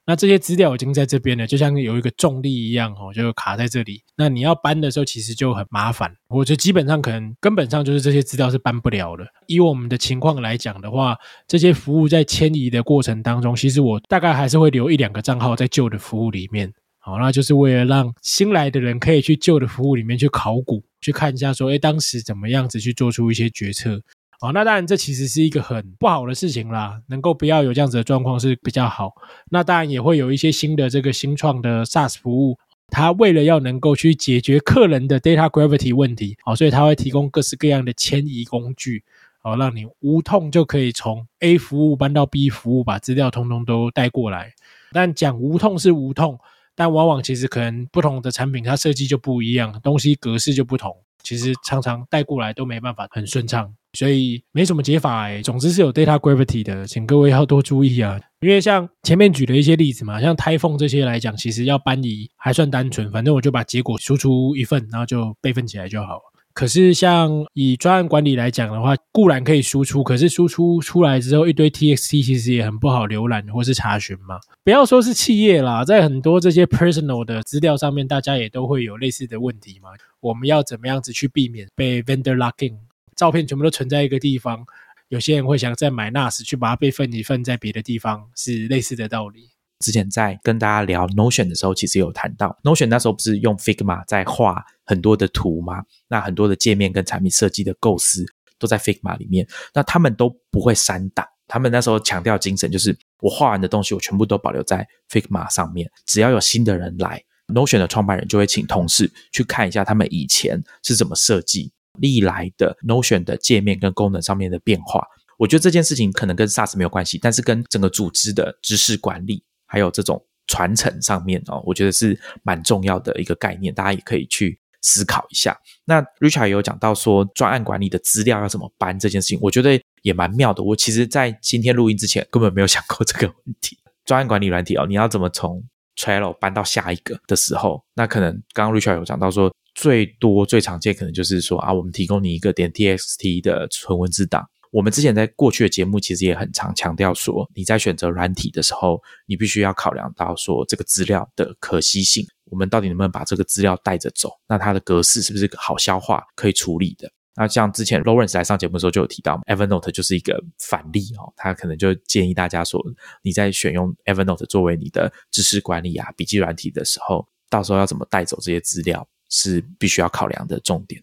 [0.06, 4.02] 那这些资料已经在这边了，就像有一个重力一样哦，就卡在这里。
[4.18, 6.12] 那你要搬的时候，其实就很麻烦。
[6.28, 9.26] 我觉得基本上可能根本上就是这些资料是搬不了的。
[9.48, 11.16] 以我们的情况来讲的话，
[11.48, 16.74] 这些服务在迁移的过程当中，其实我大概还是会留一两个账号在旧的服务里面。
[16.98, 24.02] 好，那就是为了让新来的人可以去旧的服务里面去考古，去看一下说，哎，当时怎么样子去做出一些决策。
[24.42, 27.00] 哦，那当然，这其实是一个很不好的事情啦。
[27.08, 29.14] 能够不要有这样子的状况是比较好。
[29.52, 39.04] 那当然也会有一些新的这个新创的 SaaS 服务，它为了要能够去解决客人的 data gravity 问题，哦，所以它会提供各式各样的迁移工具，
[39.44, 44.54] 哦，让你无痛就可以从 A 服务搬到 B 服务，把资料通通都带过来。
[44.92, 46.40] 但讲无痛是无痛，
[46.74, 53.72] 但往往其实可能不同的产品它设计就不一样，东西格式就不同，其实常常带过来都没办法很顺畅。
[53.94, 58.20] 所以没什么解法哎，总之是有 data gravity 的，请各位要多注意啊。
[58.40, 66.20] 因为像前面举的一些例子嘛，像 t 凤这些来讲，其实要搬移还算单纯，反正我就把结果输出一份，然后就备份起来就好。
[66.54, 74.38] 可是像以专案管理来讲的话，固然可以输出，可是输出出来之后一堆 txt，其实也很不好浏览或是查询嘛。
[74.64, 79.90] 不要说是企业啦，在很多这些 personal 的资料上面，大家也都会有类似的问题嘛。
[80.20, 82.76] 我们要怎么样子去避免被 vendor locking？
[83.22, 84.66] 照片全部都存在一个地方，
[85.10, 89.52] 有些人会想再买 NAS 去把它备份一份在别的地方，是类似的道理。
[89.78, 95.84] 之前在跟大家聊 Notion 的时候，其实有谈到 Notion 那时候不是用 Figma 在画很多的图吗？
[96.08, 98.26] 那很多的界面跟产品设计的构思
[98.58, 101.24] 都在 Figma 里面，那他们都不会删档。
[101.48, 111.72] 他们那时候强调精神就是，我画完的东西我全部都保留在 Figma 上面，只要有新的人来，Notion 的创办人就会请同事去看一下他们以前是怎么设计。
[112.00, 115.06] 历来的 Notion 的界面跟功能上面的变化，
[115.38, 125.58] 我觉得这件事情可能跟 SaaS 没有关系，但是跟整个组织的知识管理还有这种传承上面哦，我觉得是蛮重要的一个概念，大家也可以去思考一下。
[125.86, 130.64] 那 Richard 有讲到说专案管理的资料要怎么搬这件事情，我觉得也蛮妙的。
[130.64, 133.78] 我其实在今天录音之前根本没有想过这个问题。
[134.06, 135.64] 专案管理软体哦，你要怎么从
[135.96, 139.52] Trello 搬到下一个的时候，那可能刚刚 Richard 有讲到说。
[139.74, 144.46] 最多最常见可能就是说啊，我们提供你一个点 txt 的纯文字档。
[144.72, 154.32] 我们之前在过去的节目其实也很常强调说，你在选择软体的时候，你必须要考量到说这个资料的可惜性，我们到底能不能把这个资料带着走？
[154.48, 157.12] 那它的格式是不是好消化、可以处理的？
[157.36, 162.82] 那像之前 Lawrence 来上节目的时候就有提到，Evernote 就是一个反例哦，他可能就建议大家说，
[163.24, 169.06] 你在选用 Evernote 作为你的知识管理啊、笔记软体的时候，到时候要怎么带走这些资料？
[169.32, 171.02] 是必须要考量的重点。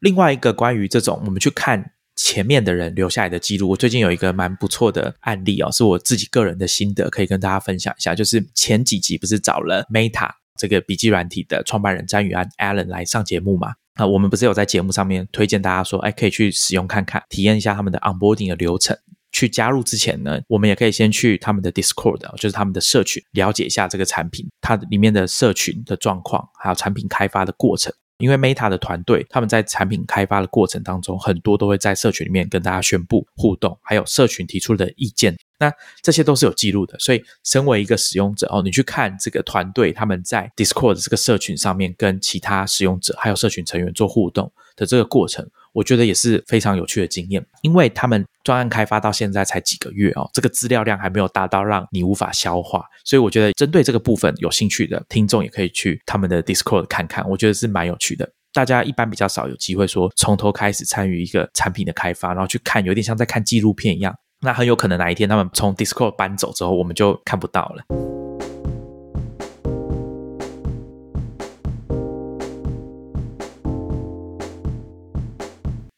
[0.00, 3.70] 另外一个关于这种，我们去看前面的人留下来的记录。
[3.70, 8.14] 我最近有一个蛮不错的案例哦，是我自己个人的心得，可以跟大家分享一下。
[8.14, 13.72] 就是前几集不是找了 Meta 这个笔记软体的创办人詹宇安 Alan 来上节目嘛？
[13.94, 18.96] 啊，我们不是有在节目上面推荐大家说，哎，可以去使用看看，体验一下他们的 onboarding 的流程。
[19.34, 27.92] 去加入之前呢，我们也可以先去他们的 Discord，就是他们的社群，了解一下这个产品它里面的社群的状况，还有产品开发的过程。
[28.18, 35.70] 因为 Meta 的团队他们在产品开发的过程当中，很多都会在社群里面跟大家宣布互动，还有社群提出的意见，那
[36.00, 36.96] 这些都是有记录的。
[37.00, 45.44] 所以，身为一个使用者哦，你去看这个团队他们在 Discord 这个社群上面跟其他使用者还有社群成员做互动的这个过程。
[45.74, 58.30] 我觉得也是非常有趣的经验，因为他们专案开发到现在才几个月哦，这个资料量还没有大到让你无法消化，所以我觉得针对这个部分有兴趣的听众也可以去他们的 Discord 看看，我觉得是蛮有趣的。
[58.52, 64.14] 大家一般比较少有机会说从头开始参与一个产品的开发，然后去看，有点像在看纪录片一样。
[64.40, 68.23] 那很有可能哪一天他们从 Discord 搬走之后，我们就看不到了。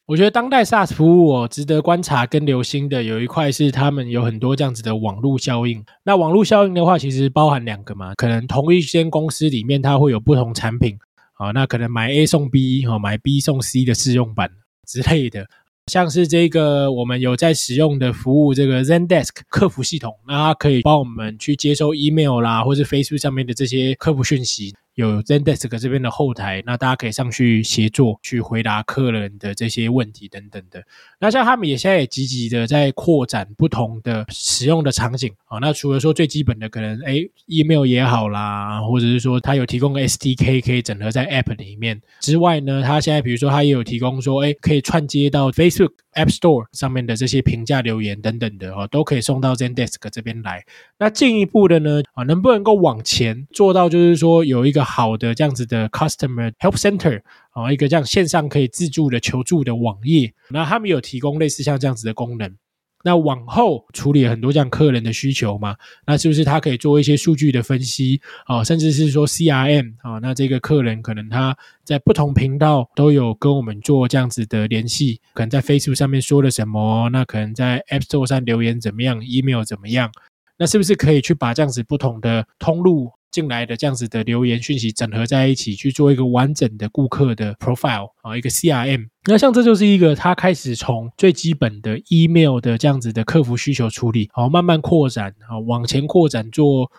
[0.07, 5.83] 我觉得当代 SaaS 服务哦，值得观察跟留心的有一块是他们有很多这样子的网络效应。
[6.05, 10.97] 那网络效应的话，其实包含两个嘛，可能同一间公司里面它会有不同产品
[11.33, 14.49] 啊，那可能买 A 送 B 哈，买 B 送 C 的试用版
[14.87, 15.45] 之类的。
[15.87, 24.73] 像是这个我们有在使用的服务，这个 Zendesk 客服系统，那它可以帮我们去接收 email 啦，或是 Facebook 上面的这些客服讯息。
[24.97, 30.83] 有 Zendesk 这边的后台，那大家可以上去协作，去回答客人的这些问题等等的。
[31.19, 35.59] 那像他们也现在也积极的在扩展不同的使用的场景啊。
[35.59, 50.65] 那除了说最基本的可能哎 email 也好啦，或者是说它有提供 SDK 可以整合在 App 里面之外呢，它现在比如说它也有提供说哎可以串接到 Facebook App Store 上面的这些评价留言等等的哦，都可以送到 Zendesk 这边来。
[50.97, 57.21] 那进一步的呢啊，能不能够往前做到就是说有一个好的这样子的 customer help center
[57.51, 62.55] 啊，一个这样线上可以自助的求助的网页，那他们有提供类似像这样子的功能。
[63.03, 65.75] 那往后处理很多这样客人的需求嘛，
[66.07, 70.17] 那是不是他可以做一些数据的分析啊，甚至是说 CRM 啊？
[70.19, 80.11] 那这个客人可能他在不同频道都有跟我们做这样子的联系，可能在 Facebook 上面说了什么，那可能在 App Store 上留言怎么样，email 怎么样？
[80.57, 83.11] 那是不是可以去把这样子不同的通路？
[83.37, 89.09] 进来的这样子的留言讯息整合在一起，去做一个完整的顾客的 profile 啊，一个 CRM。
[89.25, 96.91] 那像这就是一个他开始从最基本的 email 的这样子的客服需求处理，好慢慢扩展啊，往前扩展做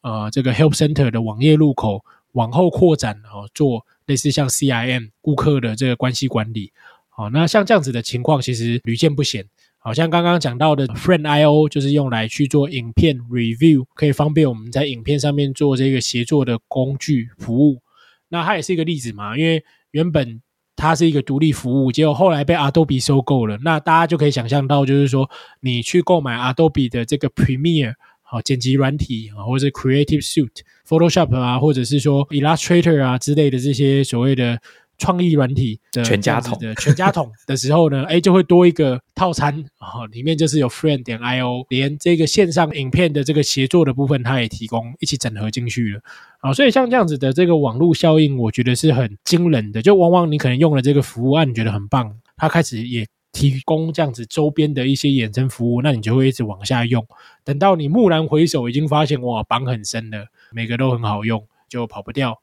[0.00, 6.72] 呃这个 help center 的网页入口，往后扩展啊，做类似像 CRM 顾客的这个关系管理。
[7.08, 9.46] 好，那像这样子的情况其实屡见不鲜。
[9.84, 17.82] 好像刚刚讲到的 Friend I O 就是用来去做影片 review，可以方便我们在影片上面做这个协作的工具服务。
[18.30, 20.40] 那它也是一个例子嘛，因为原本
[20.74, 23.58] 它是一个独立服务，结果后来被 Adobe 收购了。
[23.62, 25.28] 那大家就可以想象到，就是说
[25.60, 34.58] 你去购买 Adobe 的这个 Premiere 好剪辑软体啊，或者 Creative Suite、Photoshop 啊，或者是说 Illustrator 啊之类的这些所谓的。
[34.98, 46.00] 创意软体的全家桶的全家桶的时候呢， 哎，就会多一个套餐啊，里面就是有 Friend 点 I O，连这个线上影片的这个协作的部分，它也提供一起整合进去了
[46.40, 46.52] 啊。
[46.52, 49.82] 所以像这样子的这个网络效应，我觉得是很惊人的。
[49.82, 57.04] 就往往你可能用了这个服务啊，你觉得很棒，它开始也提供这样子周边的一些衍生服务，那你就会一直往下用。
[57.42, 62.40] 等到你蓦然回首，已经发现哇，绑很深了，每个都很好用，就跑不掉。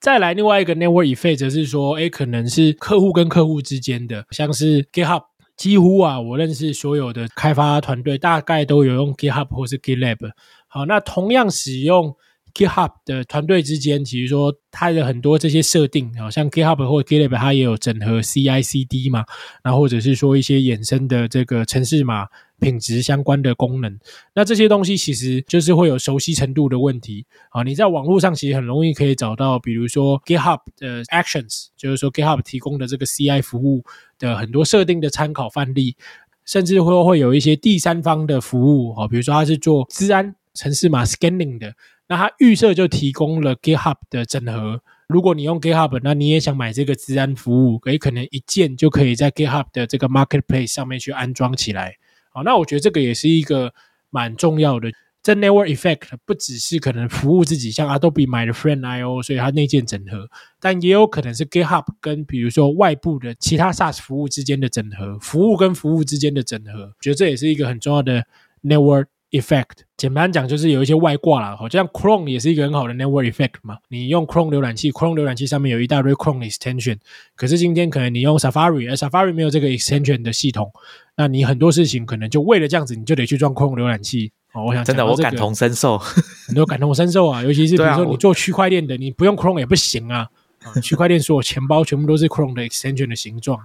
[0.00, 5.24] 再来另外一个 network effect 则是说，哎，可能是客户跟客户之间的，像是 GitHub，
[5.58, 10.30] 几乎啊，我认识所有的开发团队大概都有用 GitHub 或是 GitLab。
[10.68, 12.16] 好，那同样使用
[12.54, 19.26] GitHub 的团队之间，其实说它的很多这些设定，好像 GitHub 或 GitLab 它也有整合 CI/CD 嘛，
[19.62, 22.26] 那或者是说一些衍生的这个程式码。
[22.60, 23.98] 品质相关的功能，
[24.34, 27.62] 那这些东西其实就是会有熟悉程度的问题啊。
[27.62, 33.82] 你在网络上其实很容易可以找到，比如说 GitHub 的 Actions，就是说 GitHub 提供的这个 CI 服务
[34.18, 35.96] 的很多设定的参考范例，
[36.44, 41.74] 甚至会会有一些第三方的服务啊，比如说它是做治安城市码 Scanning 的，
[42.08, 44.80] 那它预设就提供了 GitHub 的整合。
[45.08, 51.96] 如果你用 GitHub，那你也想买这个治安服务，也可能一键就可以在 GitHub 的这个 Marketplace 上面去安装起来。
[52.42, 53.72] 那我觉得这个也是一个
[54.10, 54.90] 蛮重要的。
[55.22, 68.24] 这 network effect 不只是可能服务自己，像 Adobe 买了 Friend I O，所以它内建整合，但也有可能是 GitHub 跟比如说外部的其他 SaaS 服务之间的整合，服务跟服务之间的整合，我觉得这也是一个很重要的
[68.62, 69.06] network。
[69.30, 73.78] Effect 简单讲就是有一些外挂了，就像 Chrome 也是一个很好的 Network Effect 嘛。
[73.88, 76.98] 你用 Chrome 浏览器，Chrome 浏览器上面有一大堆 Chrome Extension，
[77.36, 80.72] 可是今天可能你用 Safari，而 Safari 没有这个 Extension 的系统，
[81.16, 84.32] 那你很多事情可能就为了这样子，你就得去装 Chrome 浏览器。
[84.52, 85.96] 哦，我想真的，我感同身受，
[86.48, 87.42] 很多感同身受啊。
[87.44, 90.26] 尤其是比如说你做区块链的，你不用 Chrome 也不行啊。
[90.82, 93.60] 区块链所有钱包全部都是 Chrome 的 Extension 的形状。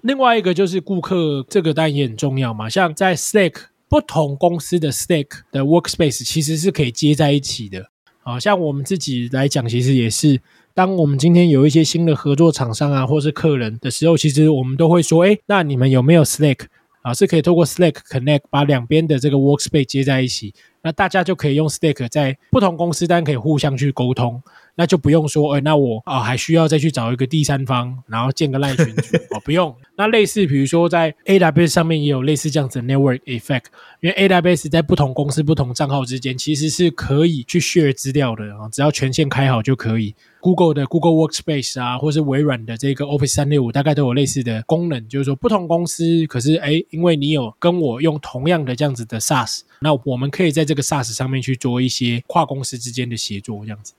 [0.00, 2.68] 另外一个就是顾客，这个当然也很重要嘛。
[2.68, 3.54] 像在 Slack。
[3.88, 7.90] 不同公司的 Stack 的 Workspace 其实是可以接在一起的。
[8.22, 10.40] 啊像我们自己来讲，其实也是，
[10.74, 16.66] 当我们今天有一些新的合作厂商啊，或是客人的时候，其实我们都会说，哎，那你们有没有 Slack
[17.00, 17.14] 啊？
[17.14, 24.42] 是可以透过 Slack Connect 把两边的这个 Workspace 接在一起，那大家就可以用 Slack 在不同公司，当然可以互相去沟通。
[24.78, 29.74] 那就不用说，哎，那我啊还需要再去找一个第三方，然后建个赖群组 哦，不用。
[29.96, 33.64] 那类似，比如说在 AWS 上面也有类似这样子的 network effect，
[34.00, 40.14] 因为 AWS 在不同公司、不同账号之间其实是可以去 share 资料的啊，只要权限开好就可以。
[40.40, 53.94] Google 的 Google Workspace 啊，或是微软的这个 Office 三六五，大概都有类似的功能，就是说不同公司，可是哎，因为你有跟我用同样的这样子的 SaaS，那我们可以在这个 SaaS 上面去做一些跨公司之间的协作，这样子。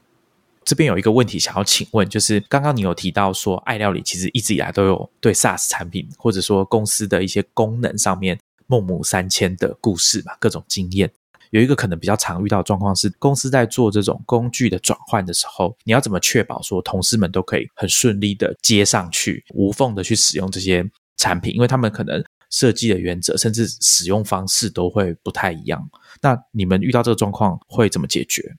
[0.70, 11.12] 这边有一个问题想要请问，就是刚刚你有提到说，爱料理其实一直以来都有对 SaaS 产品或者说公司的一些功能上面孟母三迁的故事嘛，各种经验。
[11.50, 21.52] 有一个可能比较常遇到的状况是，公司在做这种工具的转换的时候，你要怎么确保说同事们都可以很顺利的接上去，无缝的去使用这些产品？
[21.56, 25.90] 因为他们可能设计的原则甚至使用方式都会不太一样。
[26.22, 28.56] 那你们遇到这个状况会怎么解决？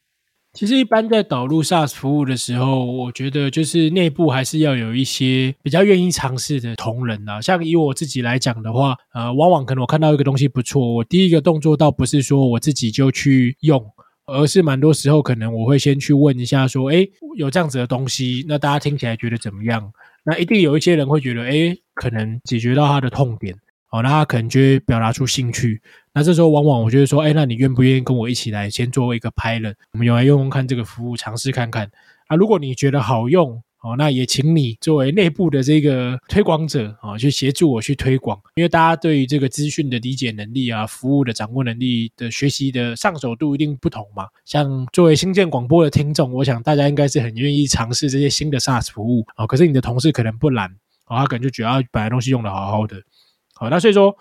[0.52, 7.40] 其实一般在导入 SaaS 服务的时候，我觉得就是内部还是要有一些比较愿意尝试的同仁啊。
[7.40, 13.80] 像以我自己来讲的话，呃，往往可能我看到一个东西不错，我第一个动作倒不是说我自己就去用，
[14.26, 19.92] 而是蛮多时候可能我会先去问一下，说，哎，有这样子的东西，那大家听起来觉得怎么样？
[20.24, 23.54] 那一定有一些人会觉得，哎，可能解决到他的痛点。
[23.92, 25.82] 哦，那他可能就会表达出兴趣。
[26.12, 31.90] 那这时候往往我就会说，哎，那你愿不愿意跟我一起来先作为一个 pilot，我们用来用用看这个服务，尝试看看。
[32.26, 38.38] 啊，如果你觉得好用，哦，那也请你作为内部的这个推广者，啊，去协助我去推广。
[38.54, 44.26] 因为大家对于这个资讯的理解能力啊，服务的掌握能力的学习的上手度一定不同嘛。
[44.44, 49.46] 像作为新建广播的听众，我想大家应该是很愿意尝试这些新的 SaaS 服务啊。
[49.46, 50.68] 可是你的同事可能不懒，
[51.06, 53.00] 哦，他可能就觉得本来东西用的好好的。
[53.54, 54.14] 好，那所以说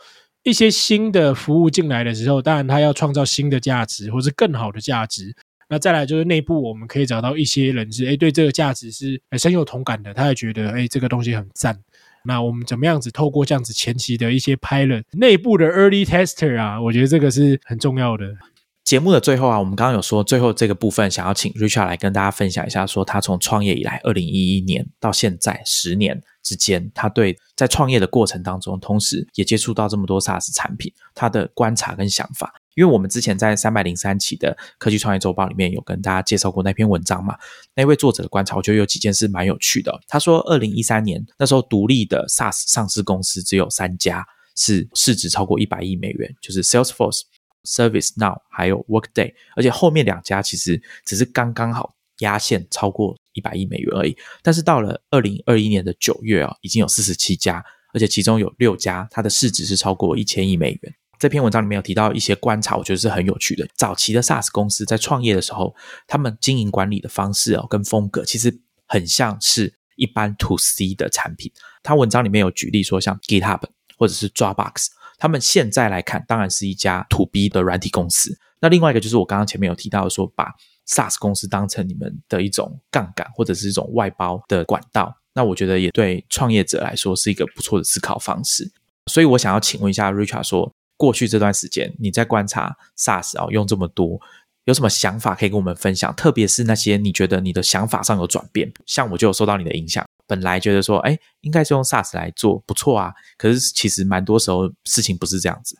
[0.43, 5.35] 一些新的服务进来的时候，当然它要创造新的价值，或是更好的价值。
[5.71, 11.77] 那再来就是内部我们可以找到一些人是，哎，对这个价值是深有同感的，他也觉得，哎，这个东西很赞。
[12.25, 18.25] 那我们怎么样子透过这样子前期的一些 pilot 内部的 early tester 啊，我觉得这个是很重要的。
[18.89, 32.51] 节目的最后啊，我们刚刚有说最后这个部分，想要请 Richard 来跟大家分享一下，说他从创业以来，二零一一年到现在十年之间，他对在创业的过程当中，同时也接触到这么多 SaaS 产品，他的观察跟想法。
[32.73, 37.37] 因为我们之前在三百零三期的科技创业周报里面有跟大家介绍过那篇文章嘛，
[37.75, 39.95] 那位作者的观察，我觉得有几件事蛮有趣的。
[40.07, 44.25] 他说，二零一三年那时候独立的 SaaS 上市公司只有三家
[44.55, 47.21] 是市值超过一百亿美元，就是 Salesforce。
[47.63, 54.17] Service Now 还有 Workday，而且后面两家其实只是刚刚好压线超过一百亿美元而已。
[54.41, 60.93] 但是到了二零二一年的九月啊，已经有四十七家，而且其中有六家它的市值是超过一千亿美元。
[61.19, 63.67] 这篇文章里面有提到一些观察，我觉得是很有趣的。
[63.75, 65.75] 早期的 SaaS 公司在创业的时候，
[66.07, 71.51] 他们经营管理的方式哦跟风格，其实很像是一般 To C 的产品。
[71.83, 73.61] 他文章里面有举例说，像 GitHub
[73.97, 74.87] 或者是 Dropbox。
[75.19, 78.39] 他们现在来看，当然是一家 To B 的软体公司。
[78.61, 80.51] 那另外一个就是我刚刚前面有提到说，把
[80.87, 85.15] SaaS 公司当成你们的一种杠杆或者是一种外包的管道。
[85.33, 88.71] 那我觉得也对创业者来说是一个不错的思考方式。
[89.05, 94.19] 所以我想要请问一下 Richard，说过去这段时间你在观察 SaaS 啊用这么多，
[94.65, 96.13] 有什么想法可以跟我们分享？
[96.15, 100.05] 特别是那些你觉得你的想法上有转变，像我就有受到你的影响。
[100.29, 103.11] 本来觉得说，哎，应该是用 SaaS 来做，不错啊。
[103.35, 105.75] 可是其实蛮多时候事情不是这样子。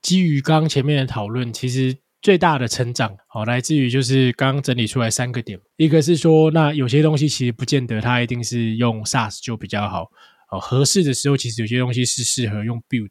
[0.00, 5.58] 基于刚前面的讨论，其实最大的成长，好来自于就是刚刚整理出来三个点。
[5.76, 10.08] 一个是说，那有些东西其实不见得它一定是用 SaaS 就比较好。
[10.52, 13.10] 哦，合适的时候，其实有些东西是适合用 Build。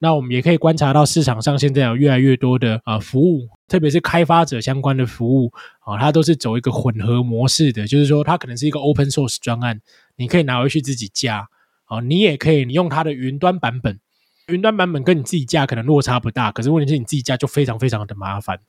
[0.00, 9.80] 那我们也可以观察到市场上现在有越来越多的啊服务，特别是开发者相关的服务啊，它都是走一个混合模式的，就是说它可能是一个 Open Source 专案，
[10.16, 11.48] 你可以拿回去自己加
[11.86, 13.98] 啊，你也可以你用它的云端版本，
[14.46, 18.60] 云端版本跟你自己加可能落差不大，可是问题是你自己加就非常非常的麻烦。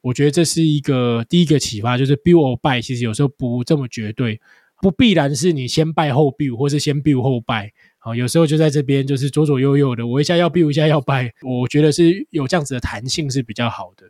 [0.00, 4.40] 我觉得这是一个第一个启发，就是 Build or Buy 其实有时候不这么绝对，
[4.80, 7.70] 不必然是你先 buy 后 build，或是先 build 后 buy。
[8.04, 14.04] 好，有时候就在这边，就是左左右右的，我一下要 build，一下要 buy，我觉得是有这样子的弹性是比较好的。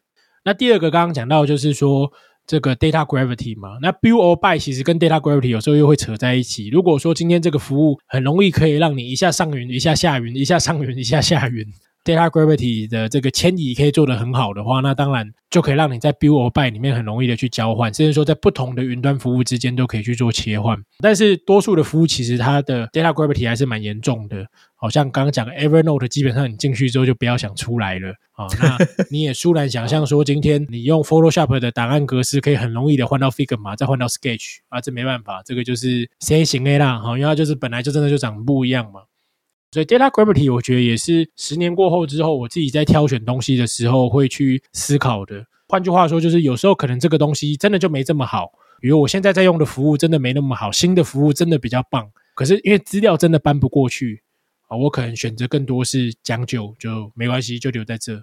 [0.44, 2.10] 那第二个刚刚讲到就是说
[2.46, 6.68] 这个 data gravity 嘛，那 build or buy 其实跟 data gravity 有时候又会扯在一起。
[6.68, 11.62] 如果说今天这个服务很容易可以让你一下上云，一下下云，一下上云，一下下云。
[12.04, 20.76] Data gravity 的这个迁移可以做得很好的话，那当然就可以让你在 build or buy 里面很容易的去交换，甚至说在不同的云端服务之间都可以去做切换。
[20.98, 28.48] 但是多数的服务其实它的 data gravity 还是蛮严重的，好像刚刚讲 Evernote，基本上你进去之后就不要想出来了啊。
[28.60, 28.76] 那
[29.08, 39.02] 你也舒然想象说，今天你用 Photoshop 的档案格式可以很容易的换到 Figma，再换到 Sketch 啊，这没办法，这个就是 C 型 A 啦，好，因为它就是本来就真的就长不一样嘛。
[39.72, 45.46] 所以 data gravity 我觉得也是十年过后之后，我自己在挑选东西的时候会去思考的。
[45.66, 48.52] 换句话说，就是有时候可能这个东西真的就没这么好。
[48.82, 52.06] 比如我现在在用的服务真的没那么好，新的服务真的比较棒。
[52.34, 54.22] 可是因为资料真的搬不过去
[54.68, 58.16] 啊，我可能选择更多是将就，就没关系，就留在这。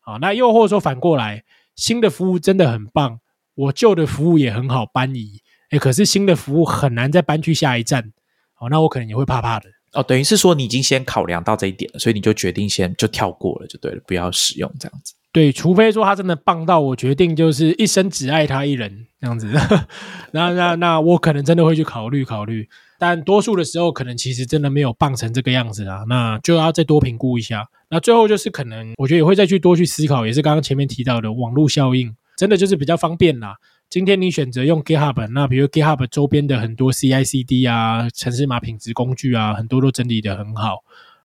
[0.00, 1.44] 啊，那又或者说反过来，
[1.76, 3.20] 新的服务真的很棒，
[3.54, 5.42] 我旧的服务也很好搬移。
[5.70, 8.12] 哎，可是新的服务很难再搬去下一站。
[8.58, 9.68] 哦，那我可能也会怕怕的。
[9.92, 15.14] 哦，等于是说你已经先考量到这一点了，所以你就决定先就跳过了，就对了，不要使用这样子。
[15.32, 19.46] 对，除非说他真的棒到我决定就是一生只爱他一人这样子，
[20.32, 22.68] 那那那我可能真的会去考虑考虑。
[23.00, 27.64] 但多数的时候，可能其实真的没有棒成这个样子啊，那就要再多评估一下。
[27.90, 33.54] 那最后就是可能，我觉得也会再去多去思考，也是刚刚前面提到的网络效应，真的就是比较方便啦。
[33.90, 40.84] 今天你选择用 GitHub，那比如 GitHub 周边的很多 CI/CD 啊、城市码品质工具啊，很多都整理的很好。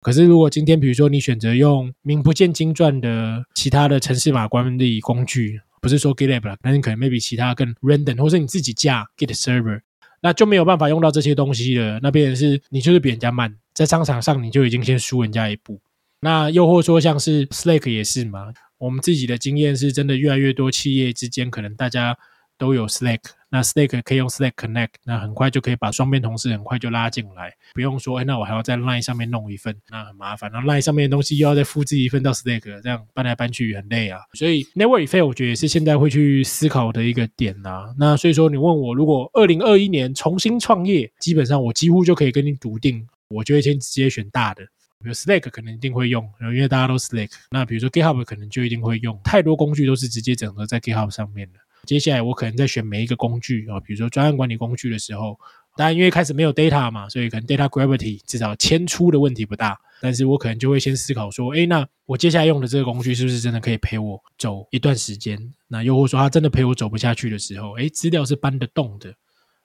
[0.02, 9.80] 可是如果今天比如说你选择用名不见经传的其他的城市码管理工具，不是说 GitLab，但是可能 maybe 其他更 random，或是你自己架 Git Server。
[10.20, 12.00] 那就没有办法用到这些东西了。
[12.02, 15.80] 那边是你就是比人家慢，在商场上你就已经先输人家一步。
[16.20, 22.18] 那又或说像是 Slack 也是嘛，我们自己的经验是真的越来越多企业之间可能大家。
[22.62, 23.18] 都有 Slack，
[23.51, 30.48] 那 Slack 可以用 Slack Connect，那很快就可以把双边同事很快就拉进来，不用说，哎，那我还要在 Line 上面弄一份，那很麻烦。
[30.52, 34.20] 那 Line 上面的东西又要再复制一份到 Slack，这样搬来搬去很累啊。
[34.34, 37.93] 所以 Network Effect 我觉得也是现在会去思考的一个点呐。
[37.98, 44.62] 那所以说，你问我如果二零二一年重新创业，基本上我几乎就可以跟你笃定，我就会先直接选大的，
[45.02, 47.32] 比如 Slack 可能一定会用，因为大家都 Slack。
[47.51, 51.59] 那比如说 GitHub 可能就一定会用，太多工具都是直接整合在 GitHub 上面的。
[51.86, 55.38] 接下来我可能在选每一个工具啊，比如说专案管理工具的时候，
[55.76, 59.78] 当然因为开始没有 data 嘛，所以可能 data gravity 至少迁出的问题不大。
[60.00, 65.54] 但是我可能就会先思考说，哎，那我接下来用的这个工具是不是真的可以陪我走一段时间？
[65.68, 69.14] 那又或者说它真的陪我走不下去的时候，哎，资料是搬得动的。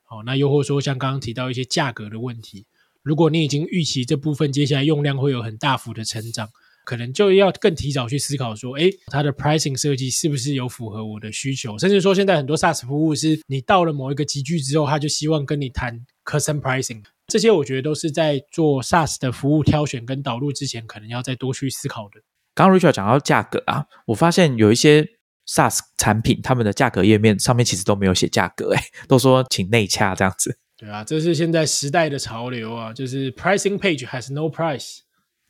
[0.04, 2.66] 好，那又或者说像刚刚提到一些价格的问题，
[3.02, 6.50] 如果你已经预期这部分接下来用量会有很大幅的成长。
[6.88, 11.78] 可能就要更提早去思考说，哎，它的 pricing 设计是不是有符合我的需求？
[11.78, 17.04] 甚至说，现在很多 SaaS 服务是你到了某一个集聚之后，他就希望跟你谈 custom pricing。
[17.28, 22.22] 这些我觉得都是在做 SaaS 的服务挑选跟导入之前，可能要再多去思考的。
[22.56, 25.06] 刚刚 Richard 讲到价格啊，我发现有一些
[25.46, 30.58] SaaS 产品，他们的价格页面上面其实都没有写价格，哎，都说请内洽这样子。
[30.78, 35.00] 对啊，这是现在时代的潮流啊，就是 pricing page has no price。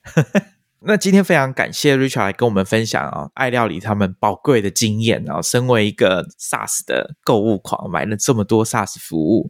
[0.79, 5.41] 那今天非常感谢 Richard 来跟我们分享啊，爱料理他们宝贵的经验啊。
[5.41, 9.49] 身为一个 SaaS 的购物狂，买了这么多 SaaS 服务，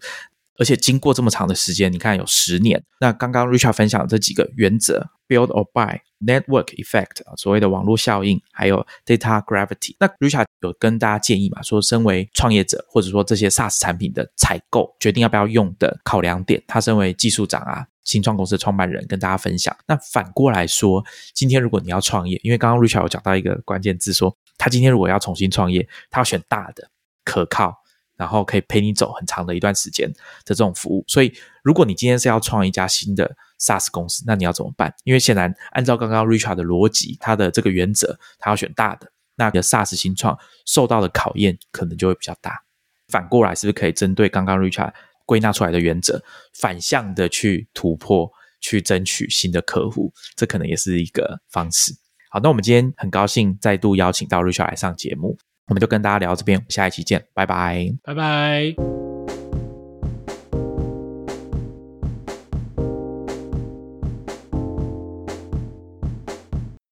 [0.58, 2.82] 而且经过这么长的时间，你看有十年。
[3.02, 9.96] 那刚刚 Richard 分享这几个原则：Build or Buy、Network Effect，所谓的网络效应，还有 Data Gravity。
[10.00, 17.88] 那 Richard 有跟大家建议嘛，说身为创业者，或者说这些 SaaS 产品的采购决定要不要用的考量点，他身为技术长啊。
[18.08, 19.76] 新创公司的创办人跟大家分享。
[19.86, 21.04] 那反过来说，
[21.34, 26.90] 今天如果你要创业，因为刚刚 Richard 有讲到一个关键字，说他今天如果要重新创业，他要选大的、
[27.26, 27.76] 可靠，
[28.16, 30.16] 然后可以陪你走很长的一段时间的
[30.46, 31.04] 这种服务。
[31.06, 34.94] 所以，如果你今天是要创一家新的 SaaS 公司，那你要怎么办？
[35.04, 42.64] 因为显然按照刚刚 Richard 的逻辑，他的这个原则，他要选大的，那你的 SaaS 新创受到的考验可能就会比较大。
[43.10, 44.94] 反过来，是不是可以针对刚刚 Richard？
[45.28, 46.20] 归纳出来的原则，
[46.60, 48.28] 反向的去突破，
[48.60, 51.94] 去争取新的客户，这可能也是一个方式。
[52.32, 55.38] 好，那我们今天很高兴再度邀请到 Richard 来上节目，
[55.68, 59.07] 我们就跟大家聊到这边，下一期见，拜拜，拜拜。